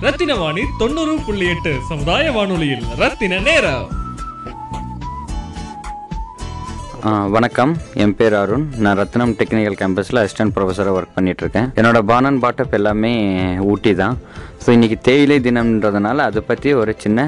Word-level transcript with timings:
ரத்தின 0.00 0.34
வாணி 0.34 0.62
தொண்ணூறு 0.78 1.14
புள்ளி 1.26 1.46
எட்டு 1.48 1.72
சமுதாய 1.88 2.32
வானொலியில். 2.32 2.84
ரத்தின 2.96 3.38
நேரம். 3.38 3.88
வணக்கம். 7.34 7.76
என் 7.94 8.14
பேர் 8.16 8.34
அருண். 8.34 8.64
நான் 8.76 8.98
ரத்னம் 8.98 9.32
டெக்னிக்கல் 9.40 9.76
கேம்பஸில் 9.80 10.20
அசிஸ்டன்ட் 10.22 10.54
ப்ரொஃபஸராக 10.56 10.96
ஒர்க் 10.98 11.14
பண்ணிகிட்ருக்கேன் 11.16 11.68
என்னோடய 11.80 12.08
பானன் 12.10 12.40
பாட்டப் 12.44 12.74
எல்லாமே 12.78 13.12
ஊட்டி 13.58 13.94
தான் 13.94 14.16
ஸோ 14.64 14.68
இன்றைக்கி 14.76 14.96
தேயிலை 15.06 15.36
தினம்ன்றதுனால 15.44 16.24
அதை 16.28 16.40
பற்றி 16.48 16.70
ஒரு 16.80 16.92
சின்ன 17.02 17.20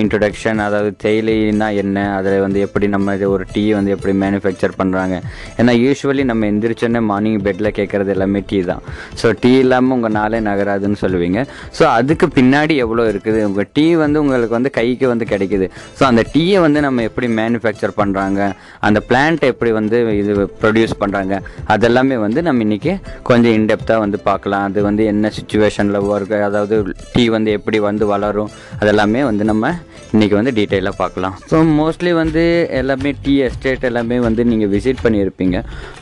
இன்ட்ரொடக்ஷன் 0.00 0.58
அதாவது 0.64 0.90
தேயிலைனா 1.04 1.68
என்ன? 1.82 1.98
அதில் 2.16 2.42
வந்து 2.44 2.58
எப்படி 2.66 2.86
நம்ம 2.94 3.14
இது 3.18 3.26
ஒரு 3.34 3.44
டீ 3.54 3.62
வந்து 3.76 3.92
எப்படி 3.94 4.12
மேனுஃபேக்சர் 4.22 4.74
பண்ணுறாங்க 4.80 5.14
ஏன்னா 5.60 5.72
யூஸ்வலி 5.84 6.24
நம்ம 6.30 6.48
எந்திரிச்சோன்னே 6.52 7.00
மார்னிங் 7.10 7.38
பெட்டில் 7.46 7.70
கேட்குறது 7.78 8.12
எல்லாமே 8.16 8.42
டீ 8.50 8.58
தான். 8.70 8.82
ஸோ 9.20 9.30
டீ 9.44 9.52
இல்லாமல் 9.62 9.96
உங்கள் 9.96 10.14
நாளே 10.18 10.40
நகராதுன்னு 10.48 10.98
சொல்லுவீங்க. 11.04 11.42
ஸோ 11.78 11.86
அதுக்கு 11.98 12.28
பின்னாடி 12.38 12.76
எவ்வளோ 12.84 13.06
இருக்குது? 13.12 13.40
உங்கள் 13.48 13.68
டீ 13.78 13.86
வந்து 14.04 14.20
உங்களுக்கு 14.24 14.56
வந்து 14.58 14.72
கைக்கு 14.78 15.08
வந்து 15.12 15.28
கிடைக்குது. 15.32 15.68
ஸோ 16.00 16.04
அந்த 16.10 16.24
டீயை 16.34 16.60
வந்து 16.66 16.82
நம்ம 16.88 17.06
எப்படி 17.08 17.30
மேனுஃபேக்சர் 17.40 17.96
பண்ணுறாங்க 18.02 18.40
அந்த 18.88 19.02
பிளான்ட் 19.08 19.48
எப்படி 19.52 19.72
வந்து 19.80 19.98
இது 20.20 20.48
ப்ரொடியூஸ் 20.64 20.94
பண்ணுறாங்க 21.04 21.34
அதெல்லாமே 21.76 22.18
வந்து 22.26 22.42
நம்ம 22.50 22.64
இன்றைக்கி 22.68 22.94
கொஞ்சம் 23.32 23.56
இன்டெப்த்தாக 23.60 24.04
வந்து 24.06 24.20
பார்க்கலாம். 24.30 24.66
அது 24.70 24.78
வந்து 24.90 25.02
என்ன 25.14 25.32
சுச்சுவேஷனில் 25.40 26.00
ஒர்க் 26.12 26.36
அதாவது 26.50 26.76
டீ 27.14 27.24
வந்து 27.36 27.50
எப்படி 27.58 27.80
வந்து 27.90 28.06
வளரும் 28.14 28.50
அதெல்லாமே 28.82 29.22
வந்து 29.30 29.44
நம்ம 29.52 29.72
இன்றைக்கி 30.14 30.34
வந்து 30.38 30.52
டீட்டெயிலாக 30.58 30.96
பார்க்கலாம். 31.00 31.34
ஸோ 31.50 31.56
மோஸ்ட்லி 31.80 32.12
வந்து 32.20 32.42
எல்லாமே 32.78 33.10
டீ 33.24 33.34
எஸ்டேட் 33.48 33.84
எல்லாமே 33.88 34.16
வந்து 34.24 34.42
நீங்கள் 34.50 34.70
விசிட் 34.72 35.02
பண்ணியிருப்பீங்க. 35.04 35.56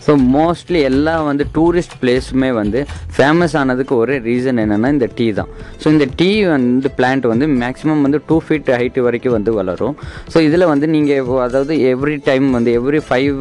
ஸோ 0.07 0.13
மோஸ்ட்லி 0.37 0.81
எல்லா 0.91 1.15
வந்து 1.31 1.45
டூரிஸ்ட் 1.57 1.97
பிளேஸுமே 2.03 2.51
வந்து 2.61 2.81
ஃபேமஸ் 3.17 3.57
ஆனதுக்கு 3.63 3.95
ஒரே 4.03 4.17
ரீசன் 4.29 4.61
என்னென்னா 4.65 4.91
இந்த 4.97 5.09
டீ 5.19 5.27
தான். 5.41 5.51
ஸோ 5.83 5.87
இந்த 5.95 6.07
டீ 6.21 6.31
வந்து 6.55 6.91
பிளான்ட் 7.01 7.27
வந்து 7.33 7.49
மேக்ஸிமம் 7.63 8.05
வந்து 8.07 8.21
டூ 8.29 8.39
ஃபீட் 8.47 8.71
ஹைட்டு 8.81 9.05
வரைக்கும் 9.09 9.37
வந்து 9.39 9.53
வளரும். 9.61 9.97
ஸோ 10.35 10.41
இதில் 10.49 10.71
வந்து 10.73 10.89
நீங்கள் 10.97 11.43
அதாவது 11.49 11.75
எவ்ரி 11.93 12.17
டைம் 12.31 12.49
வந்து 12.59 12.73
எவ்ரி 12.81 13.03
ஃபைவ் 13.09 13.37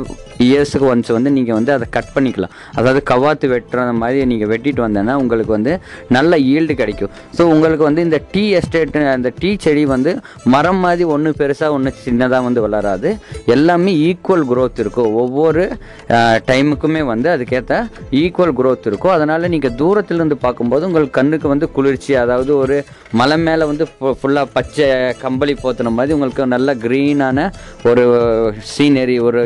இயர்ஸுக்கு 0.45 0.87
ஒன்ஸ் 0.91 1.11
வந்து 1.17 1.31
நீங்கள் 1.37 1.57
வந்து 1.57 1.71
அதை 1.75 1.85
கட் 1.95 2.11
பண்ணிக்கலாம். 2.15 2.53
அதாவது 2.77 3.01
கவாத்து 3.11 3.47
வெட்டுற 3.53 3.85
மாதிரி 4.01 4.25
நீங்கள் 4.31 4.49
வெட்டிட்டு 4.53 4.81
வந்தேன்னா 4.85 5.15
உங்களுக்கு 5.23 5.53
வந்து 5.57 5.73
நல்ல 6.17 6.39
ஈல்டு 6.53 6.73
கிடைக்கும். 6.81 7.11
ஸோ 7.37 7.43
உங்களுக்கு 7.53 7.85
வந்து 7.89 8.05
இந்த 8.07 8.19
டீ 8.33 8.43
எஸ்டேட் 8.59 8.97
அந்த 9.15 9.31
டீ 9.41 9.51
செடி 9.65 9.83
வந்து 9.95 10.13
மரம் 10.55 10.81
மாதிரி 10.85 11.05
ஒன்று 11.15 11.31
பெருசாக 11.41 11.77
ஒன்று 11.77 11.93
சின்னதாக 12.05 12.45
வந்து 12.47 12.63
வளராது. 12.67 13.09
எல்லாமே 13.55 13.93
ஈக்குவல் 14.09 14.45
க்ரோத் 14.51 14.81
இருக்கும். 14.83 15.11
ஒவ்வொரு 15.23 15.63
டைமுக்குமே 16.49 17.01
வந்து 17.13 17.29
அதுக்கேற்ற 17.35 17.75
ஈக்குவல் 18.21 18.55
க்ரோத் 18.59 18.87
இருக்கும். 18.91 19.13
அதனால் 19.17 19.51
நீங்கள் 19.55 19.75
தூரத்துலேருந்து 19.81 20.37
பார்க்கும்போது 20.45 20.85
உங்களுக்கு 20.89 21.17
கண்ணுக்கு 21.19 21.47
வந்து 21.53 21.67
குளிர்ச்சி 21.77 22.13
அதாவது 22.23 22.51
ஒரு 22.63 22.77
மலை 23.19 23.37
மேலே 23.47 23.65
வந்து 23.71 23.85
ஃபுல்லாக 24.19 24.47
பச்சை 24.55 24.85
கம்பளி 25.23 25.53
போத்துன 25.63 25.91
மாதிரி 25.97 26.15
உங்களுக்கு 26.15 26.45
நல்ல 26.55 26.73
க்ரீனான 26.85 27.45
ஒரு 27.89 28.03
சீனரி 28.73 29.15
ஒரு 29.27 29.41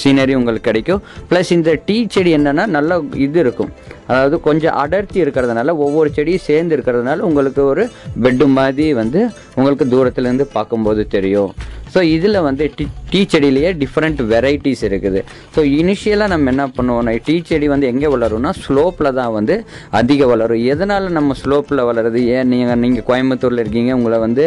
சீனரி 0.00 0.27
உங்களுக்கு 0.34 0.66
கிடைக்கும். 0.70 1.02
ப்ளஸ் 1.30 1.50
இந்த 1.50 1.80
டீ 1.86 2.06
செடி 2.08 2.36
என்னென்னா 2.36 2.66
நல்ல 2.66 3.00
இது 3.14 3.40
இருக்கும். 3.40 3.72
அதாவது 4.10 4.36
கொஞ்சம் 4.48 4.76
அடர்த்தி 4.82 5.18
இருக்கிறதுனால 5.24 5.74
ஒவ்வொரு 5.86 6.10
செடியும் 6.18 6.46
சேர்ந்து 6.50 6.74
இருக்கிறதுனால 6.76 7.26
உங்களுக்கு 7.30 7.62
ஒரு 7.72 7.84
பெட்டு 8.24 8.46
மாதிரி 8.58 8.86
வந்து 9.02 9.22
உங்களுக்கு 9.58 9.86
தூரத்துலேருந்து 9.94 10.46
பார்க்கும்போது 10.58 11.02
தெரியும். 11.16 11.52
ஸோ 11.92 12.00
இதில் 12.14 12.38
வந்து 12.46 12.64
டீ 12.78 12.84
டீ 13.12 13.20
செடியிலேயே 13.32 13.68
டிஃப்ரெண்ட் 13.82 14.18
வெரைட்டிஸ் 14.32 14.82
இருக்குது. 14.88 15.20
ஸோ 15.54 15.60
இனிஷியலாக 15.78 16.32
நம்ம 16.32 16.50
என்ன 16.52 16.64
பண்ணுவோம்னா 16.76 17.12
டீ 17.26 17.36
செடி 17.50 17.66
வந்து 17.72 17.86
எங்கே 17.92 18.08
வளரும்னா 18.14 18.50
ஸ்லோப்பில் 18.64 19.16
தான் 19.20 19.32
வந்து 19.36 19.54
அதிக 20.00 20.26
வளரும். 20.32 20.62
எதனால் 20.72 21.06
நம்ம 21.18 21.36
ஸ்லோப்பில் 21.42 21.86
வளருது? 21.90 22.20
ஏன் 22.34 22.50
நீங்கள் 22.52 22.80
நீங்கள் 22.84 23.06
கோயம்புத்தூரில் 23.10 23.62
இருக்கீங்க 23.64 23.92
உங்களை 23.98 24.18
வந்து 24.26 24.44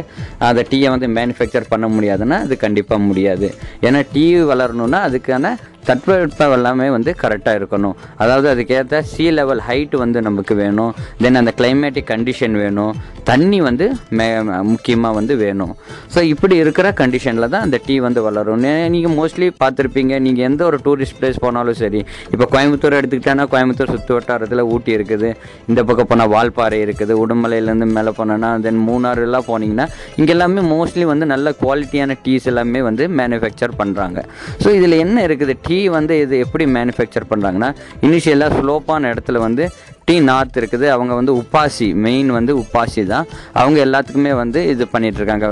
அந்த 0.50 0.64
டீயை 0.72 0.92
வந்து 0.96 1.10
மேனுஃபேக்சர் 1.18 1.72
பண்ண 1.74 1.88
முடியாதுன்னா 1.96 2.40
அது 2.48 2.58
கண்டிப்பாக 2.66 3.08
முடியாது. 3.10 3.50
ஏன்னா 3.88 4.02
டீ 4.14 4.26
வளரணும்னா 4.52 5.02
அதுக்கான 5.10 5.56
தட்பவெட்பம் 5.88 6.56
எல்லாமே 6.58 6.88
வந்து 6.96 7.14
கரெக்டாக 7.24 7.60
இருக்கணும். 7.60 7.96
அதாவது 8.24 8.48
அதுக்கேற்ற 8.54 9.02
சீ 9.12 9.26
லெவல் 9.40 9.64
ஹைட் 9.68 9.96
வந்து 10.04 10.22
நமக்கு 10.28 10.56
வேணும். 10.64 10.92
தென் 11.24 11.40
அந்த 11.42 11.54
கிளைமேட்டிக் 11.60 12.10
கண்டிஷன் 12.14 12.56
வேணும். 12.64 12.94
தண்ணி 13.30 13.60
வந்து 13.68 13.86
மே 14.18 14.28
முக்கியமாக 14.72 15.14
வந்து 15.20 15.34
வேணும். 15.44 15.74
ஸோ 16.14 16.20
இப்படி 16.34 16.56
இருக்கிற 16.64 16.88
கண்டிஷனில் 17.02 17.50
தான் 17.54 17.66
அந்த 17.68 17.78
டீ 17.88 17.96
வந்து 18.08 18.22
வளரும். 18.28 18.66
நீங்கள் 18.94 19.16
மோஸ்ட்லி 19.20 19.48
பார்த்துருப்பீங்க. 19.64 20.14
நீங்கள் 20.26 20.46
எந்த 20.50 20.62
ஒரு 20.70 20.78
டூரிஸ்ட் 20.86 21.18
பிளேஸ் 21.20 21.42
போனாலும் 21.46 21.78
சரி 21.82 22.02
இப்போ 22.34 22.46
கோயம்புத்தூர் 22.54 22.98
எடுத்துக்கிட்டோன்னா 23.00 23.46
கோயம்புத்தூர் 23.54 23.94
சுற்று 23.94 24.16
வட்டாரத்தில் 24.18 24.64
ஊட்டி 24.74 24.92
இருக்குது. 24.98 25.30
இந்த 25.70 25.82
பக்கம் 25.90 26.10
போனால் 26.12 26.32
வால்பாறை 26.36 26.80
இருக்குது. 26.86 27.14
உடுமலையிலேருந்து 27.24 27.88
மேலே 27.98 28.14
போனோன்னா 28.20 28.50
தென் 28.66 28.82
மூணாறுலாம் 28.90 29.48
போனீங்கன்னா 29.52 29.88
இங்கே 30.20 30.34
எல்லாமே 30.36 30.64
மோஸ்ட்லி 30.74 31.06
வந்து 31.12 31.28
நல்ல 31.34 31.54
குவாலிட்டியான 31.64 32.18
டீஸ் 32.26 32.48
எல்லாமே 32.54 32.82
வந்து 32.90 33.04
மேனுஃபேக்சர் 33.20 33.74
பண்ணுறாங்க 33.82 34.20
ஸோ 34.64 34.70
இதில் 34.80 34.98
என்ன 35.06 35.18
இருக்குது? 35.28 35.56
டீ 35.68 35.71
வந்து 35.90 36.14
இது 36.20 36.36
எப்படி 36.40 36.66
மேனுஃபேக்சர் 36.72 37.30
பண்ணுறாங்கன்னா 37.30 37.70
இனிஷியலாக 38.02 38.58
ஸ்லோப்பான 38.60 39.10
இடத்துல 39.14 39.40
வந்து 39.40 39.66
டீ 40.12 40.16
நார்த் 40.30 40.58
இருக்குது. 40.60 40.86
அவங்க 40.94 41.14
வந்து 41.18 41.34
உப்பாசி 41.42 41.86
மெயின் 42.06 42.30
வந்து 42.38 42.54
உப்பாசி 42.62 43.02
தான். 43.12 43.28
அவங்க 43.62 43.78
எல்லாத்துக்குமே 43.86 44.34
வந்து 44.42 44.60
இது 44.72 44.84
பண்ணிகிட்ருக்காங்க 44.94 45.48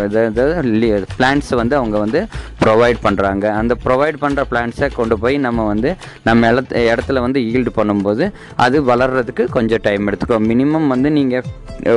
பிளான்ஸ் 1.14 1.52
வந்து 1.60 1.76
அவங்க 1.80 1.98
வந்து 2.04 2.20
ப்ரொவைட் 2.64 3.00
பண்ணுறாங்க 3.06 3.46
அந்த 3.60 3.74
ப்ரொவைட் 3.86 4.18
பண்ணுற 4.24 4.44
பிளான்ஸை 4.52 4.88
கொண்டு 4.98 5.16
போய் 5.24 5.36
நம்ம 5.46 5.66
வந்து 5.72 5.90
நம்ம 6.28 6.50
இடத்து 6.52 6.82
இடத்துல 6.94 7.22
வந்து 7.26 7.40
ஈல்டு 7.52 7.72
பண்ணும்போது 7.80 8.26
அது 8.66 8.78
வளர்கிறதுக்கு 8.92 9.46
கொஞ்சம் 9.58 9.84
டைம் 9.88 10.08
எடுத்துக்கும். 10.10 10.48
மினிமம் 10.52 10.88
வந்து 10.94 11.12
நீங்கள் 11.20 11.46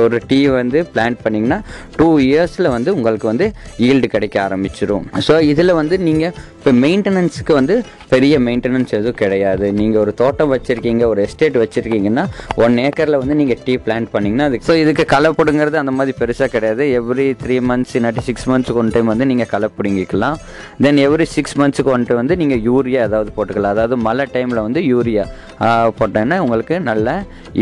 ஒரு 0.05 0.17
டீ 0.29 0.39
வந்து 0.59 0.79
பிளான்ட் 0.93 1.19
பண்ணிங்கன்னா 1.23 1.59
டூ 1.99 2.07
இயர்ஸில் 2.27 2.73
வந்து 2.75 2.89
உங்களுக்கு 2.97 3.27
வந்து 3.31 3.47
ஈல்டு 3.87 4.07
கிடைக்க 4.15 4.35
ஆரம்பிச்சிடும் 4.45 5.05
ஸோ 5.27 5.35
இதில் 5.51 5.77
வந்து 5.81 5.95
நீங்கள் 6.07 6.33
இப்போ 6.59 6.71
மெயின்டெனன்ஸுக்கு 6.85 7.53
வந்து 7.59 7.75
பெரிய 8.13 8.35
மெயின்டெனன்ஸ் 8.47 8.91
எதுவும் 8.97 9.19
கிடையாது. 9.21 9.65
நீங்கள் 9.79 10.01
ஒரு 10.03 10.11
தோட்டம் 10.21 10.51
வச்சுருக்கீங்க 10.53 11.03
ஒரு 11.13 11.21
எஸ்டேட் 11.27 11.57
வச்சுருக்கீங்கன்னா 11.61 12.25
ஒன் 12.63 12.75
ஏக்கரில் 12.85 13.17
வந்து 13.21 13.35
நீங்கள் 13.39 13.59
டீ 13.65 13.73
பிளான்ட் 13.85 14.09
பண்ணிங்கன்னா 14.13 14.45
அதுக்கு 14.49 14.67
ஸோ 14.69 14.73
இதுக்கு 14.81 15.03
களை 15.13 15.29
பிடுங்கிறது 15.37 15.77
அந்த 15.81 15.93
மாதிரி 15.97 16.13
பெருசாக 16.19 16.49
கிடையாது. 16.55 16.83
எவ்ரி 16.99 17.27
த்ரீ 17.43 17.55
மந்த்ஸ் 17.69 17.93
இல்லாட்டி 17.97 18.23
சிக்ஸ் 18.27 18.47
மந்த்ஸுக்கு 18.51 18.81
ஒன் 18.81 18.91
டைம் 18.95 19.09
வந்து 19.11 19.25
நீங்கள் 19.31 19.49
களை 19.53 19.67
பிடுங்கிக்கலாம். 19.77 20.35
தென் 20.85 20.99
எவ்ரி 21.05 21.25
சிக்ஸ் 21.35 21.55
மந்த்ஸுக்கு 21.61 21.91
ஒன் 21.95 22.05
டைம் 22.07 22.19
வந்து 22.21 22.37
நீங்கள் 22.41 22.61
யூரியா 22.67 22.99
ஏதாவது 23.07 23.31
போட்டுக்கலாம். 23.37 23.73
அதாவது 23.75 23.97
மழை 24.07 24.25
டைமில் 24.35 24.61
வந்து 24.67 24.83
யூரியா 24.91 25.23
போட்டோன்னா 25.99 26.37
உங்களுக்கு 26.43 26.77
நல்ல 26.89 27.07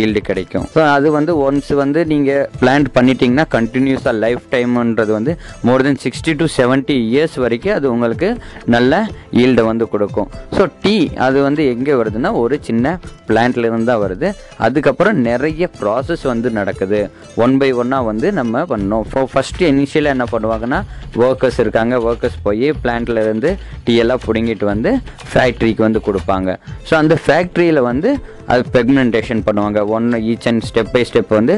ஈல்டு 0.02 0.22
கிடைக்கும். 0.30 0.66
ஸோ 0.76 0.82
அது 0.96 1.08
வந்து 1.18 1.32
ஒன்ஸ் 1.46 1.72
வந்து 1.84 2.04
நீங்கள் 2.12 2.44
பிளான்ட் 2.62 2.90
பண்ணிட்டீங்கன்னா 2.98 3.46
கண்டினியூஸாக 3.56 4.16
லைஃப் 4.26 4.46
டைம்ன்றது 4.56 5.12
வந்து 5.20 5.34
more 5.70 5.86
then 5.88 6.02
sixty 6.06 6.34
to 6.42 6.46
seventy 6.60 6.98
years 7.14 7.38
வரைக்கும் 7.46 7.76
அது 7.78 7.88
உங்களுக்கு 7.96 8.30
நல்ல 8.76 9.02
ஈல்டை 9.44 9.66
வந்து 9.72 9.88
கொடுக்கும். 9.96 10.30
ஸோ 10.58 10.66
டீ 10.84 10.96
அது 11.28 11.38
வந்து 11.48 11.64
எங்கே 11.74 11.96
வருதுன்னா 12.02 12.32
ஒரு 12.44 12.58
சின்ன 12.70 12.96
பிளான்ட்லேருந்து 13.32 13.90
தான் 13.92 14.04
வருது. 14.06 14.30
அது 14.68 14.80
அதுக்கப்புறம் 14.82 15.18
நிறைய 15.30 15.64
ப்ராசஸ் 15.80 16.24
வந்து 16.30 16.50
நடக்குது. 16.58 17.00
ஒன் 17.44 17.56
பை 17.62 17.68
ஒன்னாக 17.82 18.08
வந்து 18.10 18.28
நம்ம 18.38 18.62
பண்ணோம். 18.72 19.04
ஃபோ 19.10 19.22
ஃபஸ்ட்டு 19.32 19.68
இனிஷியலாக 19.72 20.16
என்ன 20.16 20.26
பண்ணுவாங்கன்னா 20.32 20.80
ஒர்க்கர்ஸ் 21.26 21.60
இருக்காங்க. 21.64 21.94
ஒர்க்கர்ஸ் 22.08 22.38
போய் 22.46 22.68
பிளான்ட்ல 22.84 23.24
இருந்து 23.26 23.50
டீ 23.86 23.96
எல்லாம் 24.04 24.24
பிடுங்கிட்டு 24.26 24.66
வந்து 24.72 24.92
ஃபேக்ட்ரிக்கு 25.34 25.84
வந்து 25.88 26.02
கொடுப்பாங்க. 26.08 26.50
ஸோ 26.88 26.96
அந்த 27.02 27.18
ஃபேக்ட்ரியில் 27.26 27.82
வந்து 27.92 28.12
அது 28.52 28.64
பெக்மெண்டேஷன் 28.76 29.42
பண்ணுவாங்க. 29.48 29.80
One 29.96 30.08
each 30.32 30.48
and 30.52 30.64
step 30.70 30.92
by 30.96 31.04
step 31.10 31.32
வந்து 31.38 31.56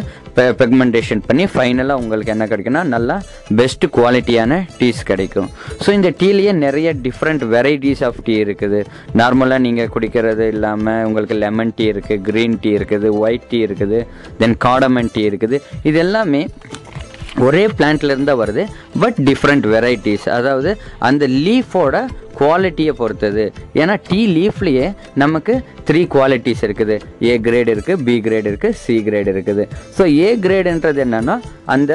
பெக்மெண்டேஷன் 0.62 1.22
பண்ணி 1.28 1.46
ஃபைனலாக 1.54 2.02
உங்களுக்கு 2.04 2.34
என்ன 2.36 2.46
கிடைக்குன்னா 2.52 2.84
நல்லா 2.96 3.16
பெஸ்ட் 3.60 3.86
குவாலிட்டியான 3.98 4.60
டீஸ் 4.80 5.02
கிடைக்கும். 5.12 5.50
ஸோ 5.84 5.90
இந்த 5.98 6.12
டீலேயே 6.22 6.54
நிறைய 6.66 6.90
டிஃப்ரெண்ட் 7.08 7.46
வெரைட்டிஸ் 7.56 8.04
ஆஃப் 8.10 8.22
டீ 8.28 8.36
இருக்குது. 8.46 8.82
நார்மலாக 9.22 9.66
நீங்கள் 9.68 9.92
குடிக்கிறது 9.96 10.48
இல்லாமல் 10.56 11.04
உங்களுக்கு 11.10 11.38
லெமன் 11.44 11.76
டீ 11.80 11.88
இருக்குது 11.96 12.24
க்ரீன் 12.30 12.58
டீ 12.64 12.72
இருக்குது 12.80 13.10
ஒயிட் 13.24 13.50
டீ 13.54 13.60
இருக்குது 13.68 14.00
தென் 14.42 14.58
காடமன் 14.68 15.14
டீ 15.18 15.24
இருக்குது. 15.32 15.60
இது 15.92 16.00
எல்லாமே 16.06 16.44
ஒரே 17.46 17.62
பிளான்ட்லேருந்து 17.78 18.34
வருது 18.42 18.64
பட் 19.02 19.20
டிஃப்ரெண்ட் 19.30 19.66
வெரைட்டிஸ் 19.72 20.26
அதாவது 20.36 20.72
அந்த 21.08 21.24
லீஃபோட 21.46 21.96
குவாலிட்டியை 22.40 22.94
பொறுத்தது. 23.02 23.46
ஏன்னா 23.82 23.96
டீ 24.10 24.20
லீஃப்லேயே 24.38 24.88
நமக்கு 25.24 25.56
த்ரீ 25.90 26.02
குவாலிட்டிஸ் 26.16 26.64
இருக்குது. 26.68 26.96
ஏ 27.30 27.34
கிரேட் 27.48 27.72
இருக்குது 27.76 28.04
பி 28.08 28.16
கிரேட் 28.28 28.48
இருக்குது 28.52 28.78
சி 28.84 28.96
கிரேட் 29.08 29.32
இருக்குது. 29.36 29.66
ஸோ 29.98 30.06
ஏ 30.26 30.30
கிரேடுன்றது 30.46 31.02
என்னென்னா 31.08 31.38
அந்த 31.76 31.92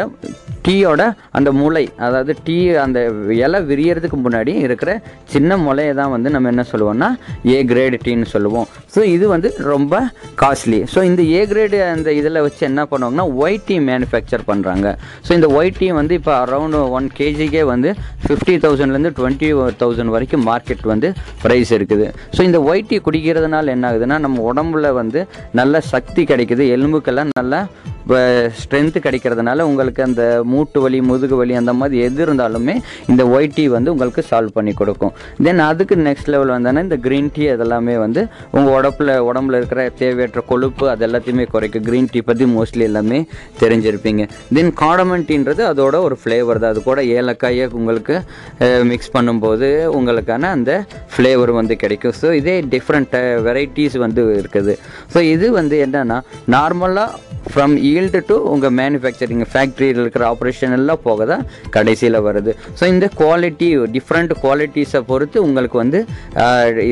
டீயோட 0.67 1.02
அந்த 1.38 1.50
முளை 1.58 1.82
அதாவது 2.06 2.32
டீ 2.46 2.56
அந்த 2.85 2.99
இலை 3.44 3.58
விரியறதுக்கு 3.69 4.17
முன்னாடி 4.25 4.52
இருக்கிற 4.64 4.90
சின்ன 5.32 5.56
முளையை 5.67 5.93
தான் 6.00 6.12
வந்து 6.14 6.29
நம்ம 6.35 6.50
என்ன 6.52 6.64
சொல்லுவோம்னா 6.73 7.08
ஏ 7.52 7.58
கிரேடு 7.70 7.99
டீன்னு 8.06 8.29
சொல்லுவோம். 8.32 8.67
ஸோ 8.94 9.00
இது 9.14 9.25
வந்து 9.35 9.49
ரொம்ப 9.73 9.94
காஸ்ட்லி 10.43 10.81
ஸோ 10.94 11.02
இந்த 11.11 11.23
ஏ 11.37 11.40
கிரேடு 11.52 11.79
அந்த 11.94 12.12
இதில் 12.20 12.43
வச்சு 12.46 12.62
என்ன 12.70 12.82
பண்ணுவாங்கன்னா 12.90 13.26
ஒயிட் 13.44 13.67
டீ 13.69 13.76
மேனுஃபேக்சர் 13.90 14.44
பண்ணுறாங்க 14.50 14.87
ஸோ 15.29 15.32
இந்த 15.38 15.50
ஒயிட் 15.58 15.81
டீ 15.81 15.88
வந்து 16.00 16.17
இப்போ 16.20 16.35
அரௌண்ட் 16.43 16.79
ஒன் 16.99 17.08
கேஜிக்கே 17.20 17.64
வந்து 17.73 17.93
ஃபிஃப்டி 18.26 18.56
தௌசண்ட்லேருந்து 18.67 19.14
டுவெண்ட்டி 19.20 19.50
தௌசண்ட் 19.85 20.14
வரைக்கும் 20.17 20.27
மார்க்கெட் 20.36 20.84
வந்து 20.92 21.08
ப்ரைஸ் 21.44 21.72
இருக்குது. 21.78 22.06
ஸோ 22.36 22.40
இந்த 22.48 22.60
ஒயிட் 22.70 22.90
டீ 22.90 22.98
குடிக்கிறதுனால 23.06 23.66
என்ன 23.76 23.84
ஆகுதுன்னா 23.90 24.19
நம்ம 24.25 24.42
உடம்புல 24.52 24.92
வந்து 25.00 25.22
நல்ல 25.60 25.80
சக்தி 25.92 26.25
கிடைக்குது. 26.32 26.64
எலும்புக்கெல்லாம் 26.76 27.30
நல்லா 27.40 27.60
ஸ்ட்ரென்த்து 28.60 28.99
கிடைக்கிறதுனால 29.06 29.66
உங்களுக்கு 29.70 30.02
அந்த 30.08 30.22
மூட்டு 30.52 30.78
வலி 30.84 30.99
முதுகு 31.10 31.37
வலி 31.40 31.55
அந்த 31.60 31.72
மாதிரி 31.81 31.96
எது 32.06 32.20
இருந்தாலுமே 32.26 32.75
இந்த 33.12 33.22
ஒயிட் 33.34 33.56
டீ 33.56 33.64
வந்து 33.76 33.93
உங்களுக்கு 33.94 34.22
சால்வ் 34.31 34.55
பண்ணி 34.58 34.72
கொடுக்கும். 34.81 35.12
தென் 35.46 35.62
அதுக்கு 35.70 35.96
நெக்ஸ்ட் 36.08 36.31
லெவல் 36.34 36.52
வந்தோன்னா 36.55 36.84
இந்த 36.87 36.99
க்ரீன் 37.06 37.31
டீ 37.37 37.44
அதெல்லாமே 37.55 37.96
வந்து 38.05 38.22
உங்கள் 38.56 38.75
உடம்புல 38.78 39.16
உடம்புல 39.31 39.60
இருக்கிற 39.60 39.82
தேவையற்ற 40.02 40.43
கொழுப்பு 40.52 40.84
அது 40.93 41.05
எல்லாத்தையுமே 41.08 41.46
குறைக்கும். 41.55 41.87
க்ரீன் 41.88 42.10
டீ 42.14 42.22
பற்றி 42.31 42.46
மோஸ்ட்லி 42.56 42.87
எல்லாமே 42.90 43.20
தெரிஞ்சிருப்பீங்க. 43.62 44.25
தென் 44.58 44.72
காடமன் 44.82 45.26
டீன்றது 45.31 45.64
அதோட 45.70 45.96
ஒரு 46.08 46.19
ஃப்ளேவர் 46.22 46.62
தான். 46.62 46.72
அது 46.75 46.82
கூட 46.88 47.00
ஏலக்காயை 47.19 47.66
உங்களுக்கு 47.81 48.16
மிக்ஸ் 48.93 49.14
பண்ணும்போது 49.16 49.69
உங்களுக்கான 49.99 50.50
அந்த 50.56 50.72
ஃப்ளேவர் 51.14 51.52
வந்து 51.61 51.76
கிடைக்கும். 51.84 52.16
ஸோ 52.22 52.31
இதே 52.40 52.56
டிஃப்ரெண்ட் 52.75 53.16
வெரைட்டிஸ் 53.49 53.99
வந்து 54.06 54.22
இருக்குது. 54.40 54.75
ஸோ 55.14 55.19
இது 55.34 55.46
வந்து 55.61 55.78
என்னென்னா 55.87 56.20
நார்மலாக 56.56 57.26
ஃப்ரம் 57.52 57.75
ஈல்டு 57.98 58.20
டு 58.30 58.36
உங்கள் 58.52 58.74
மேனுஃபேக்சரிங் 58.80 59.44
ஃபேக்ட்ரியில் 59.52 60.00
இருக்கிற 60.02 60.24
ஆப்ரேஷன் 60.32 60.76
எல்லாம் 60.78 61.02
போக 61.08 61.26
தான் 61.32 61.44
கடைசியில் 61.76 62.18
வருது. 62.28 62.52
ஸோ 62.78 62.84
இந்த 62.94 63.06
குவாலிட்டி 63.22 63.68
டிஃப்ரெண்ட் 63.96 64.32
குவாலிட்டிஸை 64.44 65.02
பொறுத்து 65.10 65.38
உங்களுக்கு 65.48 65.78
வந்து 65.82 66.00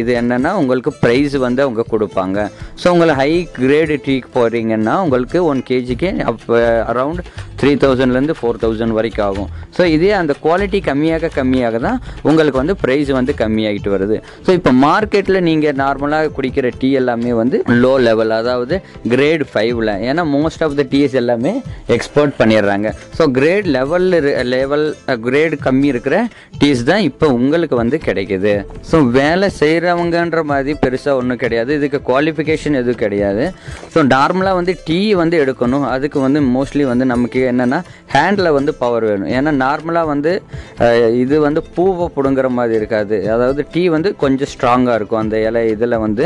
இது 0.00 0.12
என்னென்னா 0.22 0.52
உங்களுக்கு 0.62 0.92
ப்ரைஸ் 1.02 1.36
வந்து 1.46 1.64
அவங்க 1.66 1.84
கொடுப்பாங்க. 1.94 2.38
ஸோ 2.82 2.86
உங்களை 2.94 3.14
ஹை 3.22 3.30
கிரேடு 3.60 3.96
டீக்கு 4.06 4.30
போகிறீங்கன்னா 4.38 4.94
உங்களுக்கு 5.04 5.40
ஒன் 5.50 5.62
கேஜிக்கு 5.70 6.10
அப்போ 6.30 6.58
அரவுண்ட் 6.92 7.22
த்ரீ 7.60 7.72
தௌசண்ட்லேருந்து 7.82 8.34
ஃபோர் 8.38 8.60
தௌசண்ட் 8.62 8.94
வரைக்கும் 8.98 9.26
ஆகும். 9.28 9.50
ஸோ 9.76 9.82
இதே 9.96 10.10
அந்த 10.20 10.32
குவாலிட்டி 10.44 10.78
கம்மியாக 10.88 11.30
கம்மியாக 11.38 11.78
தான் 11.86 11.98
உங்களுக்கு 12.28 12.58
வந்து 12.62 12.74
ப்ரைஸ் 12.84 13.10
வந்து 13.18 13.32
கம்மியாகிட்டு 13.42 13.90
வருது. 13.94 14.16
ஸோ 14.46 14.50
இப்போ 14.58 14.72
மார்க்கெட்டில் 14.86 15.40
நீங்கள் 15.48 15.76
நார்மலாக 15.82 16.32
குடிக்கிற 16.36 16.70
டீ 16.80 16.90
எல்லாமே 17.00 17.32
வந்து 17.42 17.58
லோ 17.82 17.92
லெவல் 18.08 18.34
அதாவது 18.40 18.76
கிரேட் 19.14 19.44
ஃபைவ்ல 19.52 19.92
ஏன்னா 20.08 20.24
மோஸ்ட் 20.36 20.64
ஆஃப் 20.66 20.76
த 20.80 20.84
டீஸ் 20.94 21.16
எல்லாமே 21.22 21.54
எக்ஸ்போர்ட் 21.96 22.34
பண்ணிடுறாங்க. 22.40 22.90
ஸோ 23.18 23.24
கிரேட் 23.38 23.68
லெவலில் 23.76 24.28
லெவல் 24.54 24.86
கிரேடு 25.26 25.58
கம்மி 25.66 25.88
இருக்கிற 25.94 26.16
டீஸ் 26.60 26.82
தான் 26.90 27.04
இப்போ 27.10 27.26
உங்களுக்கு 27.38 27.76
வந்து 27.82 27.96
கிடைக்குது. 28.08 28.54
ஸோ 28.90 28.96
வேலை 29.18 29.48
செய்கிறவங்கன்ற 29.60 30.42
மாதிரி 30.52 30.74
பெருசாக 30.84 31.20
ஒன்றும் 31.20 31.42
கிடையாது. 31.44 31.70
இதுக்கு 31.78 32.00
குவாலிஃபிகேஷன் 32.10 32.78
எதுவும் 32.82 33.02
கிடையாது. 33.04 33.44
ஸோ 33.94 33.98
நார்மலாக 34.14 34.58
வந்து 34.60 34.74
டீ 34.86 34.98
வந்து 35.22 35.36
எடுக்கணும். 35.44 35.86
அதுக்கு 35.94 36.18
வந்து 36.26 36.42
மோஸ்ட்லி 36.54 36.86
வந்து 36.92 37.06
நமக்கு 37.14 37.42
என்னென்னா 37.52 37.78
ஹேண்டில் 38.14 38.50
வந்து 38.58 38.72
பவர் 38.82 39.04
வேணும். 39.10 39.30
ஏன்னா 39.38 39.52
நார்மலாக 39.64 40.10
வந்து 40.12 40.32
இது 41.22 41.36
வந்து 41.46 41.60
பூவை 41.76 42.06
பிடுங்குற 42.16 42.48
மாதிரி 42.58 42.74
இருக்காது. 42.80 43.16
அதாவது 43.34 43.60
டீ 43.72 43.82
வந்து 43.96 44.10
கொஞ்சம் 44.24 44.50
ஸ்ட்ராங்காக 44.54 44.98
இருக்கும். 45.00 45.22
அந்த 45.24 45.36
இலை 45.48 45.62
இதில் 45.74 46.02
வந்து 46.06 46.24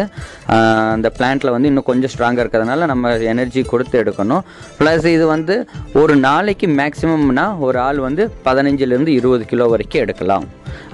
அந்த 0.95 1.11
பிளான்ட்டில் 1.19 1.55
வந்து 1.57 1.71
இன்னும் 1.73 1.89
கொஞ்சம் 1.91 2.13
ஸ்ட்ராங்காக 2.15 2.45
இருக்கிறதுனால 2.45 2.87
நம்ம 2.93 3.15
எனர்ஜி 3.33 3.63
கொடுத்து 3.73 3.97
எடுக்கணும். 4.03 4.45
ப்ளஸ் 4.81 5.09
இது 5.17 5.27
வந்து 5.35 5.57
ஒரு 6.03 6.17
நாளைக்கு 6.29 6.69
மேக்ஸிமம்னா 6.81 7.47
ஒரு 7.67 7.79
ஆள் 7.89 8.01
வந்து 8.09 8.25
பதினஞ்சுலேருந்து 8.49 9.15
இருபது 9.21 9.45
கிலோ 9.53 9.67
வரைக்கும் 9.75 10.03
எடுக்கலாம். 10.07 10.47